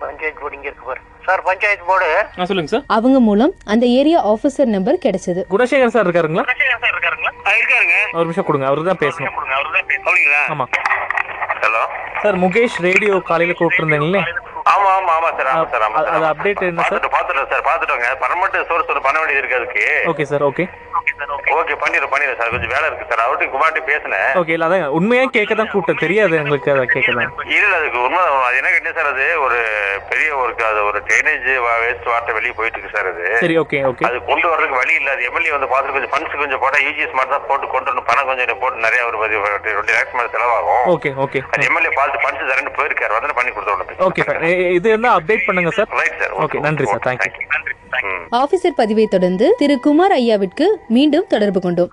பஞ்சாயத்து 0.00 0.40
போர்டு 0.40 0.56
இங்க 0.56 0.68
இருக்கு 0.68 0.86
பாரு. 0.86 1.00
சார் 1.26 1.42
பஞ்சாயத்து 1.42 1.84
போர்டு 1.84 2.08
ஆ 2.38 2.44
சொல்லுங்க 2.44 2.70
சார். 2.70 2.84
அவங்க 2.88 3.18
மூலம் 3.20 3.52
அந்த 3.66 3.84
ஏரியா 3.98 4.18
ஆபீசர் 4.24 4.72
நம்பர் 4.74 5.02
கிடைச்சது. 5.04 5.40
குணசேகர் 5.50 5.94
சார் 5.94 6.06
இருக்காருங்களா? 6.06 6.44
இருக்காருங்களா? 6.86 7.32
இருக்காருங்க. 7.54 7.96
ஒரு 8.14 8.24
நிமிஷம் 8.24 8.44
கொடுங்க 8.44 8.66
அவரு 8.66 8.88
தான் 8.90 9.02
பேசணும். 9.04 9.34
அப்படிங்களா? 10.00 10.42
ஆமா. 10.50 10.66
ஹலோ? 11.62 11.82
சார் 12.22 12.36
முகேஷ் 12.36 12.78
ரேடியோ 12.80 13.14
காலையில 13.22 13.54
கூப்பிட்டுருந்தீங்களே 13.54 14.22
ஆமா 14.66 14.88
ஆமா 14.92 15.12
ஆமா 15.16 15.28
சார் 15.36 15.48
ஆமா 15.48 15.66
சார் 15.72 15.82
ஆமா 15.82 15.96
அது- 15.98 16.06
சார் 16.06 16.16
அது 16.18 16.26
update 16.30 16.62
என்ன 16.66 16.80
சார்? 16.80 16.88
பார்த்துட்டு 16.88 17.10
பார்த்துட்டோம் 17.16 17.50
சார். 17.52 17.64
பார்த்துட்டோங்க. 17.66 18.06
பர்மனெண்ட் 18.22 18.68
சோர்ஸ் 18.68 18.88
ஒன்று 18.88 19.02
பண்ண 19.02 19.16
வேண்டியது 19.18 19.42
இருக்கு 19.42 19.58
அதுக்கு. 19.58 19.84
Okay 20.06 20.24
sir 20.24 20.42
okay. 20.42 20.64
ஓகே 21.56 21.74
பண்ணிடுறோம் 21.82 22.12
பண்ணிடுறோம் 22.12 22.38
சார். 22.40 22.50
கொஞ்சம் 22.54 22.72
வேலை 22.74 22.86
இருக்கு 22.88 23.06
சார். 23.10 23.22
அவர்கிட்ட 23.24 23.52
குமார்ட்டி 23.54 23.80
பேசினேன். 23.88 24.30
ஓகே 24.40 24.54
இல்ல 24.56 24.66
அதான் 24.68 24.94
உண்மையா 24.98 25.24
கேட்க 25.36 25.52
தான் 25.60 25.70
கூப்பிட்டு 25.72 26.02
தெரியாது 26.02 26.34
எங்களுக்கு 26.40 26.70
அதை 26.72 26.84
கேட்க 26.94 27.10
தான் 27.18 27.30
இல்ல 27.56 27.72
அதுக்கு 27.78 27.98
உண்மை 28.06 28.20
அது 28.46 28.58
என்ன 28.60 28.70
கேட்டேன் 28.74 28.96
சார் 28.98 29.10
அது 29.12 29.26
ஒரு 29.46 29.58
பெரிய 30.10 30.28
ஒரு 30.42 30.52
அது 30.70 30.80
ஒரு 30.88 30.98
ட்ரைனேஜ் 31.08 31.46
வேஸ்ட் 31.82 32.10
வாட்டர் 32.12 32.36
வெளியே 32.38 32.54
போயிட்டு 32.58 32.78
இருக்கு 32.78 32.94
சார் 32.96 33.08
அது. 33.12 33.24
சரி 33.42 33.56
ஓகே 33.62 33.78
ஓகே. 33.90 34.04
அது 34.08 34.18
கொண்டு 34.30 34.46
வர்றதுக்கு 34.52 34.80
வழி 34.82 34.94
இல்ல. 35.00 35.10
அது 35.16 35.28
எம்எல்ஏ 35.30 35.52
வந்து 35.56 35.70
பார்த்துட்டு 35.72 35.96
கொஞ்சம் 35.98 36.12
ஃபண்ட்ஸ் 36.14 36.40
கொஞ்சம் 36.42 36.62
போட்டா 36.64 36.80
யூஜிஎஸ் 36.86 37.16
மாதிரி 37.18 37.32
தான் 37.34 37.46
போட்டு 37.50 37.72
கொண்டு 37.74 37.90
வரணும். 37.90 38.08
பணம் 38.10 38.28
கொஞ்சம் 38.30 38.60
போட்டு 38.64 38.84
நிறைய 38.86 39.02
ஒரு 39.08 39.16
ரெண்டு 39.26 39.92
லேக்ஸ் 39.92 40.16
மேல 40.18 40.28
செலவாகும். 40.36 40.84
Okay 40.94 41.12
okay. 41.26 41.42
அது 41.54 41.68
எம்எல்ஏ 41.70 41.92
பார்த்து 42.00 42.22
ஃபண்ட்ஸ் 42.24 42.50
தரேன்னு 42.52 42.76
போயிருக்காரு. 42.80 43.14
வந்து 43.18 43.38
பண்ணி 43.40 43.52
கொடுத்து 43.52 44.04
ஓகே 44.08 44.24
சார். 44.28 44.42
இது 44.78 44.86
இருந்தா 44.94 45.12
அப்டேட் 45.18 45.46
பண்ணுங்க 45.48 45.72
சார். 45.78 45.90
ரைட் 46.02 46.20
சார் 46.22 46.34
ஓகே 46.46 46.64
நன்றி 46.68 46.88
சார். 46.92 47.04
தேங்க்யூ 47.08 47.46
நன்றி 47.54 47.74
ஆபீசர் 48.40 48.78
பதிவை 48.80 49.06
தொடர்ந்து 49.14 49.46
திரு 49.60 49.74
குமார் 49.86 50.14
ஐயாவிற்கு 50.16 50.66
மீண்டும் 50.96 51.26
தொடர்பு 51.34 51.60
கொண்டோம். 51.66 51.90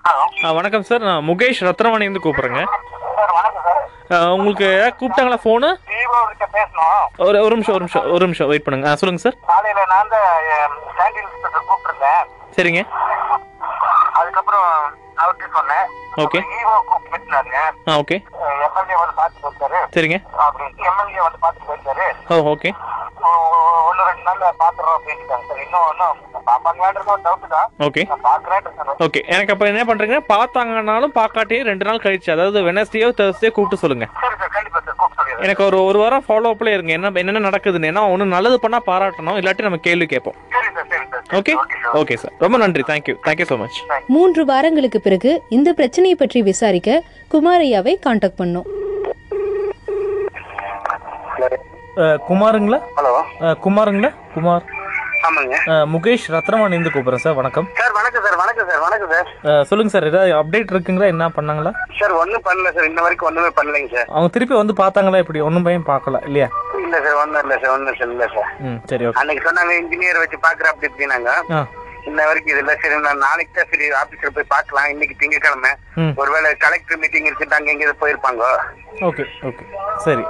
வணக்கம் 0.58 0.86
சார். 0.88 1.02
நான் 1.08 1.26
முகேஷ் 1.28 1.62
ரத்னவாணிலேருந்து 1.68 2.24
கூப்பிட்றேங்க. 2.26 2.62
சார் 3.18 3.32
வணக்கம் 3.38 3.64
சார். 3.66 3.82
உங்களுக்கு 4.36 4.68
கூப்பிட்டாங்களா 5.00 5.38
ஃபோனு 5.44 5.70
ஒரு 7.26 7.36
ஒரு 7.44 7.54
நிமிஷம் 7.56 7.74
ஒரு 7.74 7.84
நிமிஷம் 7.84 8.06
ஒரு 8.14 8.24
நிமிஷம் 8.26 8.48
வெயிட் 8.50 8.66
பண்ணுங்க. 8.66 8.88
ஆ 8.90 8.98
சொல்லுங்க 9.00 9.22
சார். 9.26 9.36
காலையில 9.50 9.84
நான் 9.92 10.12
தான் 10.14 10.28
ஸ்டாண்ட் 10.90 11.18
இன்ஸ்பெக்டர் 11.22 11.66
கூப்பிட்டுருந்தேன். 11.68 12.24
சரிங்க. 12.56 12.82
அதுக்கப்புறம் 14.20 14.68
அவர்கிட்ட 15.22 15.48
சொன்னேன். 15.58 15.86
ஓகே. 16.22 16.40
ஆ 17.88 17.94
ஓகே. 18.02 18.16
எம்எல்ஏ 18.66 18.96
வந்து 19.00 19.14
பார்த்து 19.20 19.40
போயிருக்காரு 19.44 19.78
சரிங்க. 19.94 20.18
எம்எல்ஏ 20.90 21.20
வந்து 21.26 21.40
பார்த்து 21.44 21.66
போயிருக்காரு 21.68 22.04
ஓ 22.30 22.36
ஓகே. 22.52 22.70
ஒன்று 23.88 24.02
ரெண்டு 24.08 24.24
நாள்ல 24.28 24.46
பாத்துறோம் 24.62 24.94
அப்படின்ட்டாங்க 24.96 25.44
சார். 25.48 25.60
இன்னும் 25.64 25.86
ஒன்றும் 25.90 26.16
பாப்பாங்களான்றது 26.48 27.12
ஒரு 27.14 27.22
டவுட் 27.26 27.52
தான். 27.54 27.68
ஓகே. 27.86 28.02
சார். 28.26 28.90
ஓகே. 29.06 29.20
எனக்கு 29.34 29.52
அப்போ 29.54 29.66
என்ன 29.72 29.84
பண்ணுறீங்க 29.90 30.18
பார்த்தாங்கனாலும் 30.32 31.14
பார்க்காட்டியும் 31.20 31.68
ரெண்டு 31.70 31.86
நாள் 31.88 32.02
கழிச்சு 32.04 32.34
அதாவது 32.34 32.60
வெனஸ்டேயோ 32.68 33.08
தேர்ஸ்டே 33.20 33.50
கூப்பிட்டு 33.56 33.82
சொல்லுங்க. 33.84 34.06
சரி 34.22 34.36
சார் 34.42 34.54
கண்டிப்பா. 34.56 34.72
சார் 34.72 34.72
கூப்பிட்டு 34.72 34.73
சொல்லிடுறேன் 34.73 34.73
எனக்கு 35.44 35.62
ஒரு 35.66 35.78
ஒரு 35.88 35.98
வாரம் 36.02 36.24
ஃபாலோ 36.26 36.50
அப்ல 36.54 36.72
இருங்க. 36.74 36.92
என்ன 36.96 37.10
என்னென்ன 37.22 37.42
நடக்குதுன்னு. 37.48 37.90
ஏன்னா 37.92 38.02
ஒன்று 38.12 38.26
நல்லது 38.34 38.56
பண்ணால் 38.64 38.86
பாராட்டணும். 38.90 39.38
இல்லாட்டி 39.40 39.66
நம்ம 39.66 39.80
கேள்வி 39.86 40.06
கேட்போம். 40.12 40.36
சரி 40.54 40.70
சார் 40.76 40.88
சரி 40.92 41.06
சார். 41.12 41.24
Okay 41.38 41.54
okay 42.00 42.16
sir. 42.22 42.34
ரொம்ப 42.44 42.58
நன்றி. 42.62 42.84
தேங்க்யூ 42.90 43.14
தேங்க்யூ 43.26 43.46
ஸோ 43.50 43.58
மச் 43.62 43.80
மூன்று 44.16 44.44
வாரங்களுக்கு 44.52 45.00
பிறகு 45.08 45.32
இந்த 45.58 45.72
பிரச்சனையை 45.80 46.18
பற்றி 46.22 46.42
விசாரிக்க 46.50 47.02
குமாரையாவை 47.34 47.94
காண்டாக்ட் 48.06 48.40
பண்ணோம். 48.42 48.68
குமாருங்களா? 52.28 52.78
ஹலோ. 52.98 53.12
குமாருங்களா? 53.64 54.10
குமார். 54.34 54.64
ஆமாங்க. 55.26 55.56
முகேஷ் 55.92 56.24
ரத்னவாணிந்து 56.34 56.92
கூப்பிட்றேன் 56.94 57.24
சார். 57.24 57.36
வணக்கம். 57.40 57.66
சார் 57.80 57.93
வணக்கம் 58.84 59.12
சார். 59.14 59.28
சொல்லுங்க 59.70 59.90
சார் 59.94 60.06
ஏதாவது 60.08 60.32
அப்டேட் 60.38 60.72
இருக்குங்களா? 60.72 61.10
என்ன 61.12 61.26
பண்ணாங்களா? 61.36 61.70
சார் 61.98 62.14
ஒன்றும் 62.22 62.44
பண்ணல 62.48 62.72
சார். 62.76 62.88
இன்ன 62.90 63.02
வரைக்கும் 63.04 63.28
ஒன்றுமே 63.30 63.50
பண்ணலைங்க 63.58 63.90
சார். 63.94 64.08
அவங்க 64.14 64.30
திருப்பி 64.36 64.54
வந்து 64.60 64.74
பார்த்தாங்களா 64.82 65.22
இப்படி 65.24 65.40
ஒன்றும் 65.48 65.66
பையன் 65.66 65.88
பார்க்கல 65.92 66.20
இல்லையா? 66.28 66.48
இல்லை 66.84 66.98
சார் 67.06 67.18
ஒன்றும் 67.22 67.42
இல்லை 67.44 67.56
சார் 67.62 67.74
ஒன்றும் 67.76 67.98
சார் 68.00 68.12
இல்லை 68.14 68.28
சார். 68.34 68.50
ம் 68.68 68.78
சரி 68.90 69.06
ஓகே. 69.08 69.18
அன்னைக்கு 69.22 69.46
சொன்னாங்க 69.48 69.74
இன்ஜினியர் 69.82 70.22
வச்சு 70.24 70.38
பார்க்குற 70.46 70.72
அப்படி 70.72 70.90
இப்படின்னாங்க. 70.90 71.30
இன்ன 72.08 72.24
வரைக்கும் 72.28 72.52
இது 72.52 72.60
இல்லை 72.62 72.74
சரி 72.82 72.96
நான் 73.06 73.22
நாளைக்கு 73.26 73.52
தான் 73.56 73.68
சரி 73.72 73.86
ஆஃபீஸில் 74.00 74.34
போய் 74.36 74.52
பார்க்கலாம். 74.54 74.88
இன்னைக்கு 74.92 75.14
திங்கக்கிழமை. 75.20 75.70
ஒருவேளை 76.20 76.48
கலெக்டர் 76.64 77.00
மீட்டிங் 77.02 77.28
இருக்குது 77.28 77.56
அங்கே 77.58 77.72
எங்கேயாவது 77.74 78.00
போயிருப்பாங்க? 78.02 78.42
Okay 79.08 79.24
okay. 79.48 79.64
சரி. 80.04 80.24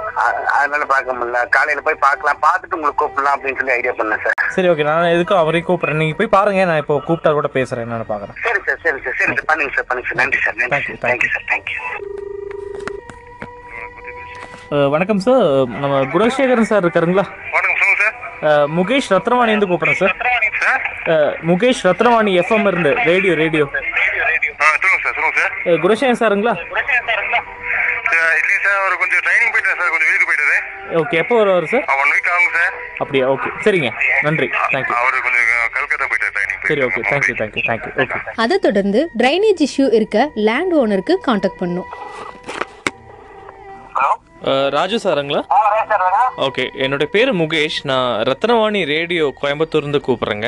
அதனால 0.57 0.83
பார்க்க 0.93 1.17
முடியல. 1.17 1.41
காலையில 1.55 1.83
போய் 1.87 2.03
பார்க்கலாம். 2.07 2.41
பார்த்துட்டு 2.47 2.77
உங்களுக்கு 2.79 3.01
கூப்பிடலாம் 3.01 3.35
அப்படின்னு 3.37 3.59
சொல்லி 3.61 3.75
ஐடியா 3.77 3.93
பண்ணேன் 3.99 4.23
சார். 4.25 4.37
சரி 4.57 4.69
ஓகே. 4.73 4.85
நான் 4.89 5.13
எதுக்கும் 5.15 5.41
அவரையும் 5.41 5.67
கூப்பிட்றேன். 5.69 6.01
நீங்கள் 6.03 6.19
போய் 6.21 6.35
பாருங்க. 6.37 6.65
நான் 6.71 6.81
இப்போ 6.83 6.97
கூப்பிட்டா 7.09 7.33
கூட 7.39 7.49
பேசுகிறேன் 7.57 7.85
என்னன்னு 7.87 8.09
பார்க்குறேன். 8.13 8.37
சரி 8.47 8.61
சார் 8.67 8.81
சரி 8.85 8.99
சார் 9.05 9.17
சரி 9.21 9.33
சார். 9.35 9.47
பண்ணுங்க 9.51 9.73
சார் 9.77 9.89
பண்ணுங்க 9.91 10.09
சார். 10.11 10.19
நன்றி 10.23 10.41
சார் 10.45 10.57
நன்றி 10.61 10.75
Thank 10.75 10.89
you, 10.91 10.97
sir. 11.01 11.09
Thank you 11.11 11.31
sir 11.35 11.47
thank you 11.51 11.79
வணக்கம் 14.93 15.19
சார். 15.25 15.43
நம்ம 15.81 15.95
குணசேகரன் 16.13 16.69
சார் 16.69 16.83
இருக்காருங்களா? 16.85 17.25
வணக்கம் 17.55 17.79
சொல்லுங்க 17.81 17.99
சார். 18.03 18.15
முகேஷ் 18.77 19.09
ரத்னவாணிலேருந்து 19.15 19.69
கூப்பிட்றேன் 19.71 19.99
சார். 20.01 20.15
முகேஷ் 21.49 21.83
ரத்னவாணி 21.89 22.31
எஃப்எம் 22.41 22.67
இருந்து 22.71 22.91
ரேடியோ 23.09 23.33
ரேடியோ 23.43 23.65
குணசேகரன் 25.83 26.21
சாருங்களா? 26.21 26.53
ஓகே 30.99 31.15
எப்போ 31.21 31.35
வருவார் 31.37 31.65
சார்? 31.71 31.85
ஒன் 32.01 32.11
வீக் 32.15 32.29
ஆகும் 32.33 32.51
சார். 32.57 32.73
அப்படியா? 33.03 33.25
ஓகே 33.33 33.49
சரிங்க. 33.65 33.89
நன்றி. 34.25 34.47
தேங்க்யூ 34.73 34.95
அவர் 35.01 35.15
கொஞ்சம் 35.25 35.47
கல்கத்தா 35.75 36.05
போயிட்டார் 36.11 36.67
சரி 36.67 36.81
okay 36.87 37.01
thank you 37.09 37.33
thank you 37.41 37.63
thank you 37.69 37.91
okay. 38.03 38.19
அதை 38.43 38.57
தொடர்ந்து 38.67 39.01
டிரைனேஜ் 39.21 39.63
இஷ்யூ 39.67 39.87
இருக்க 39.99 40.31
லேண்ட் 40.49 40.75
ஓனருக்கு 40.81 41.15
காண்டாக்ட் 41.27 41.61
பண்ணும். 41.63 41.89
ராஜு 44.77 44.97
சாருங்களா? 45.03 45.41
ஓகே 46.37 46.63
என்னோட 46.85 47.03
பேர் 47.05 47.35
முகேஷ். 47.35 47.77
நான் 47.83 48.21
ரத்னவாணி 48.21 48.85
ரேடியோ 48.85 49.33
கோயம்புத்தூர்லேருந்து 49.41 50.01
கூப்பிட்றேங்க. 50.07 50.47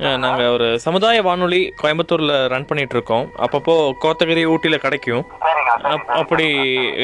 நாங்கள் 0.00 0.46
ஒரு 0.46 0.80
சமுதாய 0.80 1.22
வானொலி 1.22 1.74
கோயம்புத்தூரில் 1.82 2.48
ரன் 2.48 2.66
பண்ணிட்டு 2.66 2.94
இருக்கோம் 2.94 3.30
அப்பப்போ 3.38 3.74
கோத்தகிரி 4.02 4.44
ஊட்டியில் 4.44 4.78
கிடைக்கும். 4.78 5.26
அப்- 5.84 6.06
அப்படி 6.20 6.46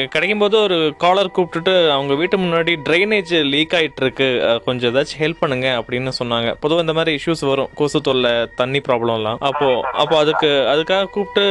கிடைக்கும் 0.07 0.39
போது 0.39 0.61
ஒரு 0.61 0.93
காலர் 0.97 1.31
கூப்பிட்டுட்டு 1.35 1.91
அவங்க 1.91 2.13
வீட்டு 2.13 2.37
முன்னாடி 2.37 2.73
ட்ரைனேஜ் 2.89 3.43
லீக் 3.49 3.73
ஆயிட்டு 3.73 4.01
இருக்கு 4.01 4.27
கொஞ்சம் 4.65 4.95
ஏதாச்சும் 4.95 5.21
ஹெல்ப் 5.21 5.39
பண்ணுங்க 5.39 5.67
அப்படின்னு 5.67 6.11
சொன்னாங்க. 6.19 6.49
பொதுவாக 6.59 6.79
இந்த 6.79 6.93
மாதிரி 6.93 7.19
இஷ்யூஸ் 7.19 7.47
வரும். 7.47 7.69
கொசு 7.75 8.01
தொல்லை 8.01 8.31
தண்ணி 8.55 8.81
ப்ராப்ளம்லாம் 8.87 9.37
அப்போ 9.39 9.81
அப்போ 9.93 10.17
அதுக்கு 10.17 10.47
அதுக்காக 10.47 11.05
கூப்பிட்டு 11.05 11.43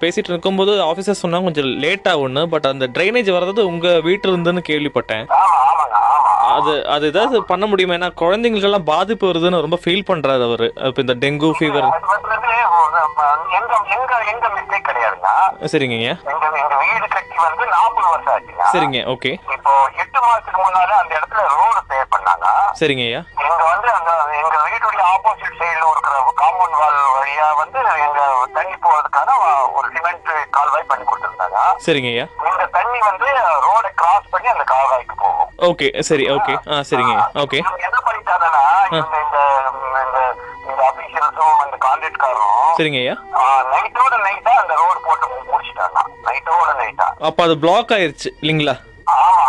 பேசிட்டு 0.00 0.30
இருக்கும்போது 0.30 0.72
ஆஃபீஸர் 0.84 1.20
சொன்னாங்க 1.22 1.42
கொஞ்சம் 1.42 1.64
லேட் 1.64 2.06
ஆகும்னு 2.08 2.46
பட் 2.46 2.64
அந்த 2.64 2.86
ட்ரைனேஜ் 2.86 3.30
வர்றது 3.36 3.60
உங்க 3.60 3.88
வீட்டுல 3.88 4.30
இருந்துன்னு 4.32 4.62
கேள்விப்பட்டேன் 4.68 5.26
அது 6.56 6.72
அது 6.94 7.04
ஏதாவது 7.12 7.36
பண்ண 7.50 7.64
முடியுமா? 7.70 7.96
ஏன்னா 7.98 8.10
குழந்தைங்களுக்கெல்லாம் 8.22 8.88
பாதிப்பு 8.92 9.30
வருதுன்னு 9.30 9.64
ரொம்ப 9.66 9.78
ஃபீல் 9.84 10.08
பண்றாரு 10.10 10.44
அவரு. 10.48 10.68
இப்போ 10.88 11.02
இந்த 11.06 11.16
டெங்கு 11.24 11.50
ஃபீவர் 11.58 11.88
சரிங்க 15.72 15.96
வீடு 16.82 17.06
கட்டி 17.14 17.36
வந்து 17.46 17.64
நாற்பது 17.72 18.08
வருஷம் 18.12 18.32
ஆச்சுங்க. 18.34 18.64
சரிங்க 18.74 18.98
ஓகே 19.14 19.30
இப்போ 19.56 19.72
எட்டு 20.02 20.18
மாசத்துக்கு 20.24 20.60
முன்னால 20.66 20.94
அந்த 21.00 21.12
இடத்துல 21.18 21.42
ரோடு 21.56 21.80
பே 21.90 21.98
பண்ணாங்க. 22.14 22.46
சரிங்க 22.80 23.04
ஐயா 23.08 23.20
எங்க 23.46 23.62
வந்து 23.72 23.88
அந்த 23.98 24.10
எங்க 24.40 24.56
வீட்டுடைய 24.68 25.02
ஆப்போசிட் 25.14 25.58
சைடுல 25.60 25.90
இருக்கிற 25.92 26.16
காம்பவுண்ட் 26.42 26.78
வால் 26.82 26.98
வழியா 27.16 27.48
வந்து 27.62 27.78
எங்க 28.06 28.20
தண்ணி 28.56 28.76
போறதுக்கான 28.86 29.36
ஒரு 29.76 29.86
சிமெண்ட் 29.96 30.30
கால்வாய் 30.56 30.90
பண்ணி 30.92 31.04
கொடுத்திருந்தாங்க. 31.04 31.58
சரிங்க 31.86 32.10
ஐயா 32.14 32.26
இந்த 32.50 32.66
தண்ணி 32.78 32.98
வந்து 33.10 33.28
ரோடை 33.68 33.90
கிராஸ் 34.02 34.32
பண்ணி 34.34 34.50
அந்த 34.54 34.66
கால்வாய்க்கு 34.74 35.16
போகும். 35.24 35.49
ஓகே 35.68 35.88
சரி 36.08 36.24
ஓகே. 36.34 36.52
ஆ 36.70 36.76
சரிங்க. 36.88 37.14
ஓகே. 37.42 37.58
என்ன 37.86 37.98
பண்ணிட்டாங்கன்னா 38.06 38.62
இந்த 38.90 39.16
இந்த 39.20 40.18
இந்த 40.68 40.80
அபிஷியல்ஸும் 40.90 41.58
இந்த 41.64 41.76
கான்ட்ராக்ட்காரும் 41.84 42.70
சரிங்க 42.78 43.00
ஐயா. 43.02 43.14
நைட்டோட 43.72 44.14
நைட்டா 44.26 44.52
அந்த 44.62 44.74
ரோடு 44.82 45.00
போட்டு 45.06 45.26
முடிச்சிட்டாங்க. 45.50 45.98
நைட்டோட 46.28 46.70
நைட்டா 46.80 47.06
அப்போ 47.28 47.42
அது 47.46 47.56
பிளாக் 47.64 47.92
ஆயிருச்சு 47.96 48.28
இல்லைங்களா? 48.42 48.76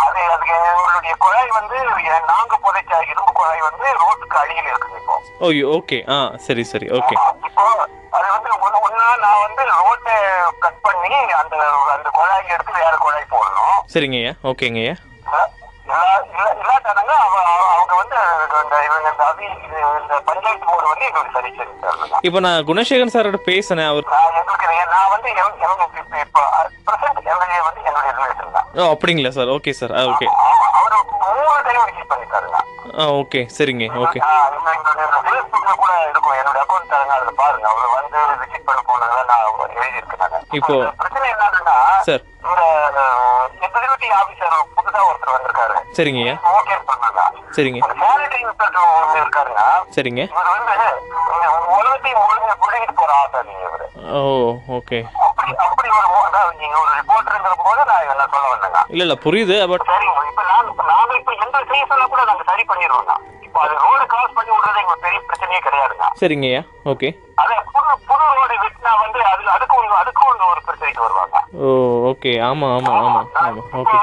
அது 0.04 0.20
அதுக்கு 0.34 0.54
எங்களுடைய 0.70 1.14
குழாய் 1.24 1.50
வந்து 1.58 1.76
நாங்க 2.30 2.54
புதைச்ச 2.64 2.92
இரும்பு 3.10 3.32
குழாய் 3.38 3.62
வந்து 3.68 3.86
ரோட்டுக்கு 4.02 4.36
அடியில் 4.42 4.68
இருக்குது 4.70 4.96
இப்போ. 5.00 5.16
ஓய்யோ 5.46 5.66
ஓகே. 5.78 5.98
ஆ 6.14 6.18
சரி 6.46 6.64
சரி 6.72 6.86
ஓகே. 6.98 7.14
இப்போ 7.48 7.64
அது 8.16 8.26
வந்து 8.34 8.50
ஒண்ணு 8.64 8.78
ஒண்ணா 8.86 9.06
நான் 9.24 9.42
வந்து 9.46 9.62
ரோட்டை 9.74 10.16
கட் 10.64 10.80
பண்ணி 10.86 11.12
அந்த 11.40 11.54
அந்த 11.94 12.08
குழாய் 12.18 12.52
எடுத்து 12.56 12.72
வேற 12.80 12.94
குழாய் 13.04 13.32
போடணும். 13.34 13.78
சரிங்க 13.94 14.18
ஐயா. 14.22 14.34
ஓகேங்க 14.52 14.80
ஐயா. 14.84 14.96
இல்ல- 15.92 16.24
இல்ல- 16.32 16.54
இல்லாட்டானுங்க 16.60 17.12
அவ- 17.24 17.44
அவ- 17.44 17.70
அவங்க 17.72 17.94
வந்து 17.94 18.16
இந்த 18.62 18.76
இவங்க 18.84 19.08
இந்த 19.12 19.24
அபி 19.24 19.46
இது 19.64 19.78
இந்த 20.02 20.14
பஞ்சாயத்து 20.24 20.66
போர்டு 20.66 20.88
வந்து 20.88 21.04
எங்களுக்கு 21.04 21.34
சரி 21.34 21.50
சரி 21.56 22.10
இப்போ 22.20 22.40
நான் 22.40 22.64
குணசேகரன் 22.64 23.14
சாரோட 23.14 23.38
பேசினேன். 23.44 23.86
அவர் 23.86 24.08
எங்களுக்கு 24.36 24.86
நான் 24.90 25.10
வந்து 25.10 25.28
இப்போ 26.20 26.42
பிரசன்ட் 26.86 27.20
எம்எல்ஏ 27.24 27.60
வந்து 27.64 27.80
என்னுடைய 27.84 28.12
ரிலேஷன் 28.18 28.52
தான். 28.52 28.66
ஓ 28.74 28.92
அப்படிங்களா 28.92 29.28
சார்? 29.28 29.52
Okay 29.56 29.70
sir. 29.70 29.94
ஓகே. 30.10 30.26
அவரு 30.72 30.96
மூணு 31.20 31.62
டைம் 31.64 31.86
விசிட் 31.88 32.10
பண்ணிருக்காருங்க 32.10 32.58
ஆ 32.98 33.04
ஓகே. 33.12 33.40
சரிங்க. 33.58 33.84
ஓகே. 34.02 34.20
கூட 35.76 35.92
இருக்கும். 36.10 36.34
என்னோட 36.34 36.58
அக்கௌண்ட் 36.62 36.90
தரங்க 36.90 37.14
அதுல 37.14 37.30
பாருங்க. 37.36 37.68
அவர் 37.68 37.88
வந்து 37.92 38.18
விசிட் 38.42 38.66
பண்ண 38.66 38.80
போனதுல 38.88 39.24
நான் 39.24 39.70
எழுதி 39.76 39.96
இருக்கேன் 39.96 40.48
இப்போ- 40.52 40.92
பிரச்சனை 40.96 41.26
என்னன்னா 41.30 41.76
சார். 42.00 42.22
இந்த 42.42 42.62
எக்ஸிக்யூட்டிவ் 43.60 44.12
ஆபீசர் 44.20 44.56
புதுசா 44.92 45.08
ஒருத்தர் 45.10 45.34
வந்திருக்காரு. 45.34 45.74
சரிங்க. 45.96 46.22
ஓகே 46.56 46.74
பண்ணாங்க 46.88 47.20
சரிங்க. 47.56 47.78
சேனிட்டரி 48.02 48.40
இன்ஸ்பெக்டர் 48.44 48.84
ஒன்று 48.98 49.20
இருக்காருங்க. 49.22 49.62
சரிங்க. 49.96 50.22
இவர் 50.32 50.50
வந்து 50.52 50.74
உலகத்தையும் 51.76 52.98
போற 53.00 53.10
இவரு. 53.64 53.86
ஓ 54.18 54.20
ஓகே 54.78 54.98
அப்படி 55.26 55.52
அப்படி 55.66 55.88
ஒரு 55.96 56.52
நீங்க 56.60 56.76
ஒரு 56.82 56.92
ரிப்போர்ட்டருங்கிற 57.00 57.54
போது 57.66 57.80
நான் 57.90 58.08
என்ன 58.14 58.26
சொல்ல 58.34 58.46
வந்தேங்க. 58.52 58.80
இல்லை 58.92 59.04
இல்லை 59.06 59.18
புரியுது 59.26 59.56
பட் 59.72 59.86
சரிங்க. 59.92 60.22
இப்ப 60.30 60.42
இப்ப 60.72 60.82
நாங்க 60.92 61.12
இப்ப 61.20 61.32
எந்த 61.44 61.64
செய்ய 61.72 61.84
சொல்ல 61.92 62.06
கூட 62.12 62.22
நாங்க 62.30 62.44
சரி 62.50 62.64
பண்ணிடுவோங்க 62.72 63.14
இப்ப 63.46 63.60
அது 63.64 63.74
ரோடு 63.84 64.04
கிராஸ் 64.12 64.36
பண்ணி 64.36 64.50
விடுறது 64.54 64.80
எங்களுக்கு 64.82 65.06
பெரிய 65.06 65.20
பிரச்சனையே 65.30 65.62
கிடையாதுங்க. 65.66 66.06
சரிங்க 66.22 66.46
ஐயா. 66.52 66.62
ஓகே 66.92 67.10
அதே 67.42 67.56
புது 67.74 67.92
புது 68.10 68.24
ரோடு 68.38 68.54
வெட்டினா 68.64 68.92
வந்து 69.04 69.20
அது 69.32 69.42
அதுக்கு 69.56 69.76
ஒன்று 69.80 70.00
அதுக்கு 70.02 70.22
ஒன்று 70.30 70.50
ஒரு 70.52 70.60
பிரச்சனைக்கு 70.66 71.04
வருவாங்க. 71.06 71.38
ஓ 71.64 71.68
ஓகே 72.10 72.32
ஆமாம் 72.48 72.72
ஆமாம் 72.76 73.00
ஆமாம் 73.06 73.26
இப்போ 73.60 73.78
ஓகே 73.80 73.96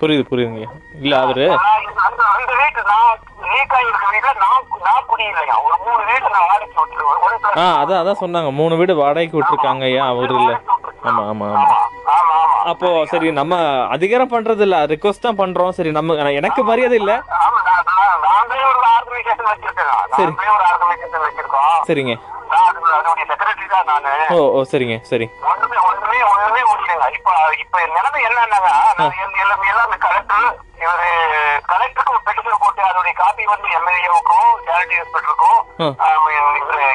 புரியுது 0.00 0.24
புரியுதுங்க. 0.30 0.64
இல்லை 1.00 1.16
அவர் 1.18 1.42
ஆ 7.62 7.64
அதான் 7.80 8.00
அதான் 8.02 8.20
சொன்னாங்க. 8.22 8.50
மூணு 8.60 8.74
வீடு 8.76 8.94
வாடகைக்கு 9.00 9.38
விட்டுருக்காங்க 9.38 9.84
ஐயா 9.90 10.04
அவர் 10.12 10.34
இல்லை? 10.38 10.54
ஆமாம் 11.08 11.28
ஆமா 11.30 11.48
ஆமா. 11.50 11.68
அப்போ 12.72 12.88
சரி 13.12 13.28
நம்ம 13.32 13.54
அதிகாரம் 13.88 14.32
பண்றது 14.34 14.62
இல்ல. 14.66 14.76
ரிக்வஸ்ட் 14.86 15.26
தான் 15.26 15.40
பண்றோம். 15.42 15.74
சரி 15.78 15.90
நம்ம 15.90 16.16
எனக்கு 16.40 16.62
மரியாதை 16.70 16.98
இல்ல. 17.02 17.12
ஆமா 17.38 17.58
சரிங்க. 21.88 22.14
தான் 23.74 23.86
நானு? 23.90 24.12
ஓ 24.30 24.38
ஓ 24.50 24.62
சரிங்க 24.70 24.96
சரி. 25.02 25.26
ஒண்ணுமே 25.50 25.78
ஒண்ணுமே 25.88 26.18
ஒண்ணுமே 26.32 26.62
முடியலங்க. 26.70 27.06
இப்ப 27.12 27.30
இப்ப 27.60 27.76
நிலைமை 27.94 28.20
என்னன்னாங்க? 28.24 28.70
நான் 28.98 29.16
எல்- 29.18 29.40
எல்லாமே 29.42 29.66
எல்லாமே 29.68 29.96
கலெக்டர் 29.98 30.46
இவரு 30.82 31.08
கலெக்டருக்கு 31.68 32.12
ஒரு 32.12 32.22
பெட்டிஷன் 32.26 32.60
போட்டு 32.60 32.82
அதோடைய 32.82 33.12
காப்பி 33.14 33.44
வந்து 33.44 33.68
எம்எல்ஏவுக்கும் 33.76 34.48
சேரிட்டி 34.66 34.94
இன்ஸ்பெக்டருக்கும் 34.98 35.58
ஆ. 35.80 35.86
எம்எல்ஏ 36.12 36.86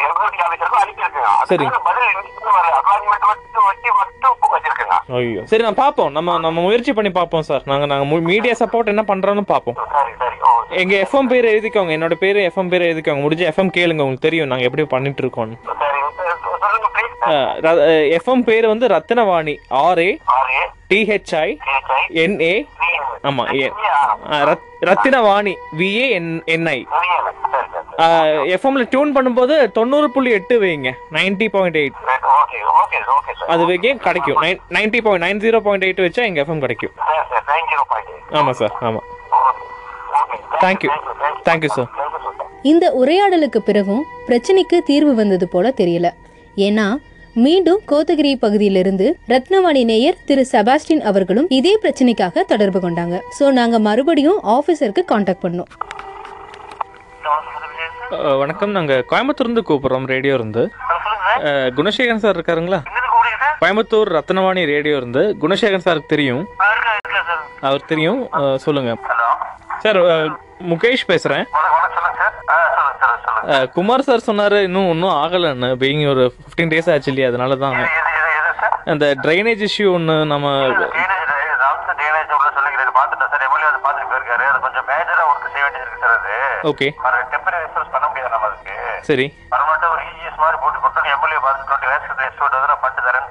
ஆஃபீஸருக்கும் 0.46 0.82
அனுப்பியிருக்கேங்க. 0.82 1.32
சரி. 1.44 1.66
அதுக்கு 1.66 1.82
பதில் 1.82 2.10
இன்னும் 2.12 2.56
வர 2.58 2.68
அப்பாயின்மெண்ட் 2.80 3.28
வச்சு 3.28 3.62
வச்சு 3.68 3.90
மட்டும் 3.94 4.36
வச்சிருக்கேங்க. 4.54 4.98
ஐயோ. 5.18 5.42
சரி 5.46 5.64
நான் 5.64 5.74
பார்ப்போம் 5.76 6.12
நம்ம 6.12 6.38
நம்ம 6.38 6.62
முயற்சி 6.62 6.94
பண்ணி 6.94 7.12
பார்ப்போம் 7.12 7.42
சார். 7.42 7.64
நாங்க 7.66 7.86
நாங்க 7.86 8.06
மீடியா 8.28 8.54
சப்போர்ட் 8.60 8.86
என்ன 8.86 9.04
பண்றோம்னு 9.08 9.46
பார்ப்போம் 9.48 9.78
சரி 9.94 10.14
சரி. 10.20 10.38
ஓ 10.42 10.52
எங்க 10.76 10.96
எஃப்எம் 10.98 11.28
பேர் 11.28 11.46
எழுதிக்கோங்க. 11.46 11.92
என்னோட 11.96 12.14
பேரு 12.16 12.40
எஃப்எம் 12.48 12.70
பேர் 12.70 12.82
எழுதிக்கோங்க. 12.82 13.24
முடிஞ்ச 13.26 13.44
எஃப்எம் 13.52 13.76
கேளுங்க. 13.78 14.02
உங்களுக்கு 14.02 14.28
தெரியும் 14.28 14.48
நாங்க 14.48 14.64
எப்படி 14.64 14.86
பண்ணிட்டு 14.88 15.26
ப்ளீஸ் 15.72 16.27
எஃப்எம் 18.18 18.44
பேர் 18.44 18.68
வந்து 18.68 18.88
ரத்தினவாணி 18.88 19.56
ஆர்ஏ 19.82 20.12
டிஹெச்ஐ 20.92 21.48
என்ஏ 22.24 22.54
ஆமா 23.24 23.44
ஏ 23.56 23.68
ஆ, 24.32 24.38
ரத்- 24.44 24.66
ரத்தினவாணி. 24.82 25.54
விஏ 25.78 26.06
என் 26.10 26.32
என்ஐ 26.48 26.78
எஃப்எம்ல 28.56 28.84
டியூன் 28.90 29.16
பண்ணும்போது 29.16 29.72
தொண்ணூறு 29.72 30.12
புள்ளி 30.12 30.32
எட்டு 30.32 30.56
வைங்க. 30.62 30.90
நைன்டி 31.12 31.48
பாயிண்ட் 31.50 31.78
எயிட் 31.78 31.98
அது 33.48 33.66
வைக்க 33.66 33.94
கிடைக்கும். 33.98 34.40
Nine 34.42 34.60
ninety 34.70 35.02
point 35.02 35.26
nine 35.26 35.42
zero 35.42 35.60
point 35.60 35.86
eight 35.86 36.02
வச்சா 36.06 36.24
எங்க 36.24 36.42
எஃப்எம் 36.44 36.60
கிடைக்கும். 36.60 36.94
ஆமா 38.32 38.52
சார் 38.52 38.76
ஆமா. 38.82 39.02
தேங்க்யூ 40.62 40.92
தேங்க்யூ 41.46 41.70
சார் 41.70 41.90
இந்த 42.62 42.86
உரையாடலுக்கு 43.00 43.60
பிறகும் 43.60 44.04
பிரச்சனைக்கு 44.28 44.78
தீர்வு 44.82 45.16
வந்தது 45.16 45.48
போல 45.48 45.74
தெரியல. 45.78 46.08
ஏன்னா 46.58 46.86
மீண்டும் 47.46 47.82
கோத்தகிரி 47.90 48.30
பகுதியிலிருந்து 48.44 49.08
ரத்னவாணி 49.32 49.82
நேயர் 49.90 50.16
திரு 50.28 50.44
செபாஸ்டின் 50.52 51.02
அவர்களும் 51.10 51.48
இதே 51.58 51.74
பிரச்சனைக்காக 51.84 52.44
தொடர்பு 52.52 52.80
கொண்டாங்க. 52.86 53.16
சோ 53.38 53.46
நாங்க 53.58 53.78
மறுபடியும் 53.88 54.40
ஆபீசருக்கு 54.54 55.02
காண்டாக்ட் 55.12 55.44
பண்ணோம். 55.46 55.70
வணக்கம். 58.42 58.74
நாங்கள் 58.78 59.04
கோயம்புத்தூர்ந்து 59.12 59.64
கூப்பிட்றோம் 59.70 60.08
ரேடியோ 60.14 60.34
இருந்து. 60.40 60.64
குணசேகரன் 61.80 62.24
சார் 62.26 62.40
இருக்காருங்களா? 62.40 62.80
கோயம்புத்தூர் 63.62 64.12
ரத்னவாணி 64.18 64.64
ரேடியோ 64.74 64.96
இருந்து. 65.02 65.24
குணசேகரன் 65.44 65.88
சாருக்கு 65.88 66.14
தெரியும். 66.16 66.44
அவர் 67.70 67.90
தெரியும். 67.94 68.22
சொல்லுங்க. 68.66 68.94
சார் 69.86 70.02
முகேஷ் 70.72 71.10
பேசுகிறேன் 71.14 71.46
குமார் 73.76 74.08
சார் 74.08 74.28
சொன்னார் 74.28 74.58
இன்னும் 74.62 74.90
ஒன்றும் 74.90 75.16
ஆகலைன்னு 75.18 75.70
பீயிங் 75.82 76.04
ஒரு 76.10 76.24
ஃபிஃப்டீன் 76.36 76.72
டேஸ் 76.74 76.92
ஆச்சு 76.94 77.12
இல்லையா 77.12 77.30
அதனால 77.32 77.58
தான் 77.58 77.78
அந்த 78.94 79.06
ட்ரைனேஜ் 79.24 79.64
இஷ்யூ 79.68 79.88
ஒன்று 79.94 80.18
நம்ம 80.26 80.48
ஓகே 86.70 86.88
சரி. 89.08 89.26
பரமாட்ட 89.52 89.86
ஒரு 89.92 90.02
இஜிஎஸ் 90.08 90.40
மாதிரி 90.40 90.58
போட்டு 90.62 90.80
கொடுத்து 90.80 91.12
எம்எல்ஏ 91.12 91.38
பார்த்து 91.44 91.64
டுவெண்ட்டி 91.84 91.90
லேக்ஸ் 91.92 92.24
எஸ்டோட் 92.26 92.56
வந்து 92.56 92.70
நான் 92.70 92.82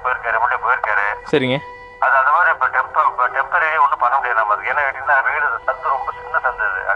போயிருக்காரு. 0.04 0.36
எம்எல்ஏ 0.38 0.58
போயிருக்காரு. 0.64 1.04
சரிங்க. 1.32 1.56
அது 2.04 2.14
அது 2.20 2.30
மாதிரி 2.36 2.50
இப்போ 2.54 2.66
டெம்பர் 2.74 3.10
டெம்பரரி 3.36 3.68
ஒன்றும் 3.84 4.02
பண்ண 4.04 4.14
முடியாது 4.18 4.40
நம்ம 4.40 4.54
அதுக்கு. 4.54 4.72
வீடு 5.28 5.46
ரொம்ப 5.88 6.10
சின்ன. 6.16 6.34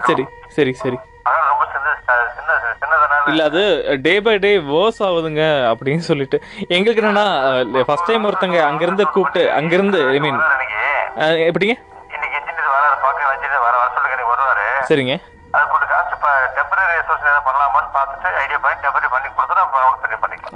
சரி 0.08 0.24
சரி 0.56 0.72
சரி 0.82 0.98
அகலம் 1.28 1.50
ரொம்ப 1.52 1.64
சின்ன 1.72 1.88
சின்ன 2.36 2.50
சின்னதனால 2.80 3.19
இல்ல 3.30 3.42
அது 3.50 3.62
டே 4.06 4.14
பை 4.26 4.34
டே 4.44 4.52
வேர்ஸ் 4.70 5.00
ஆகுதுங்க 5.08 5.42
அப்படின்னு 5.72 6.04
சொல்லிட்டு. 6.10 6.38
எங்களுக்கு 6.76 7.02
என்னன்னா 7.02 7.26
ஃபர்ஸ்ட் 7.88 8.10
டைம் 8.10 8.26
ஒருத்தங்க 8.30 8.58
அங்கிருந்து 8.70 9.06
கூப்பிட்டு 9.16 9.42
அங்கிருந்து 9.58 10.00
ஐ 10.16 10.20
மீன் 10.26 10.40
எப்படிங்க? 11.50 11.76
சரிங்க. 14.90 15.14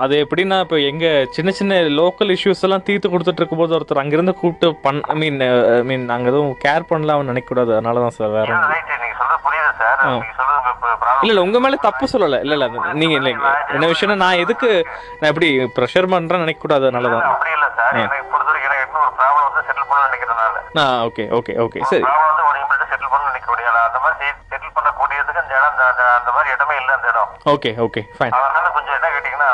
அது 0.04 0.14
எப்படின்னா 0.22 0.56
இப்போ 0.64 0.76
எங்க 0.90 1.06
சின்ன 1.36 1.50
சின்ன 1.58 1.74
லோக்கல் 1.98 2.32
இஷ்யூஸ் 2.34 2.64
எல்லாம் 2.66 2.84
தீர்த்து 2.86 3.12
கொடுத்துட்டு 3.12 3.40
இருக்கும்போது 3.42 3.74
ஒருத்தர் 3.76 4.02
அங்கிருந்து 4.02 4.34
கூப்பிட்டு 4.40 4.68
பண் 4.84 5.00
ஐ 5.12 5.16
மீன் 5.22 5.38
ஐ 5.46 5.82
மீன் 5.90 6.04
நாங்கள் 6.10 6.30
எதுவும் 6.32 6.56
கேர் 6.64 6.88
பண்ணலாம்னு 6.90 7.30
நினைக்கக்கூடாது. 7.32 7.72
அதனால 7.76 8.02
தான் 8.04 8.16
சார் 8.18 8.34
வேற 8.36 8.46
இல்ல. 9.76 11.28
இல்ல 11.28 11.42
உங்க 11.44 11.58
மேல 11.60 11.76
தப்பு 11.84 12.04
சொல்லல. 12.12 12.38
இல்ல 12.44 12.54
இல்ல 12.58 12.66
நீங்க 12.94 13.14
இல்லைங்க 13.18 13.44
என்ன 13.74 13.86
விஷயம்னா 13.92 14.16
நான் 14.22 14.40
எதுக்கு 14.42 14.68
நான் 15.14 15.30
எப்படி 15.30 15.48
ப்ரெஷர் 15.76 16.10
பண்றேன்னு 16.12 16.44
நினைக்க 16.44 16.62
கூடாது 16.62 16.84
அதனால 16.84 17.10
தான். 17.14 17.24
அப்படி 17.30 17.52
இல்ல 17.56 17.66
சார். 17.78 17.96
எனக்கு 17.98 18.30
பொறுத்த 18.32 18.50
வரைக்கும் 18.50 18.68
எனக்கு 18.72 18.98
ஒரு 19.00 19.12
ப்ராப்ளம் 19.18 19.46
வந்து 19.48 19.62
செட்டில் 19.68 19.88
பண்ண 19.90 20.02
நினைக்கிறதுனால. 20.06 20.56
ஆ 20.80 21.06
ஓகே 21.08 21.24
ஓகே 21.38 21.54
ஓகே 21.64 21.80
சரி. 21.92 22.04
ப்ராப்ளம் 22.04 22.28
வந்து 22.30 22.44
ஒரு 22.50 22.58
இமிடியா 22.62 22.88
செட்டில் 22.92 23.12
பண்ண 23.12 23.24
நினைக்க 23.30 23.48
முடியாது. 23.52 23.78
அந்த 23.86 24.00
மாதிரி 24.04 24.20
செட்டில் 24.50 24.74
பண்ணக்கூடியதுக்கு 24.76 25.42
அந்த 25.42 25.54
இடம் 25.58 25.80
அந்த- 26.12 26.34
மாதிரி 26.36 26.52
இடமே 26.54 26.76
இல்லை 26.80 26.94
அந்த 26.94 27.08
இடம். 27.08 27.30
ஓகே 27.54 27.72
ஓகே 27.84 28.02
ஃபைன் 28.16 28.36
அதனால 28.40 28.66
கொஞ்சம் 28.76 28.96
என்ன 28.98 29.08
கேட்டீங்கன்னா 29.14 29.50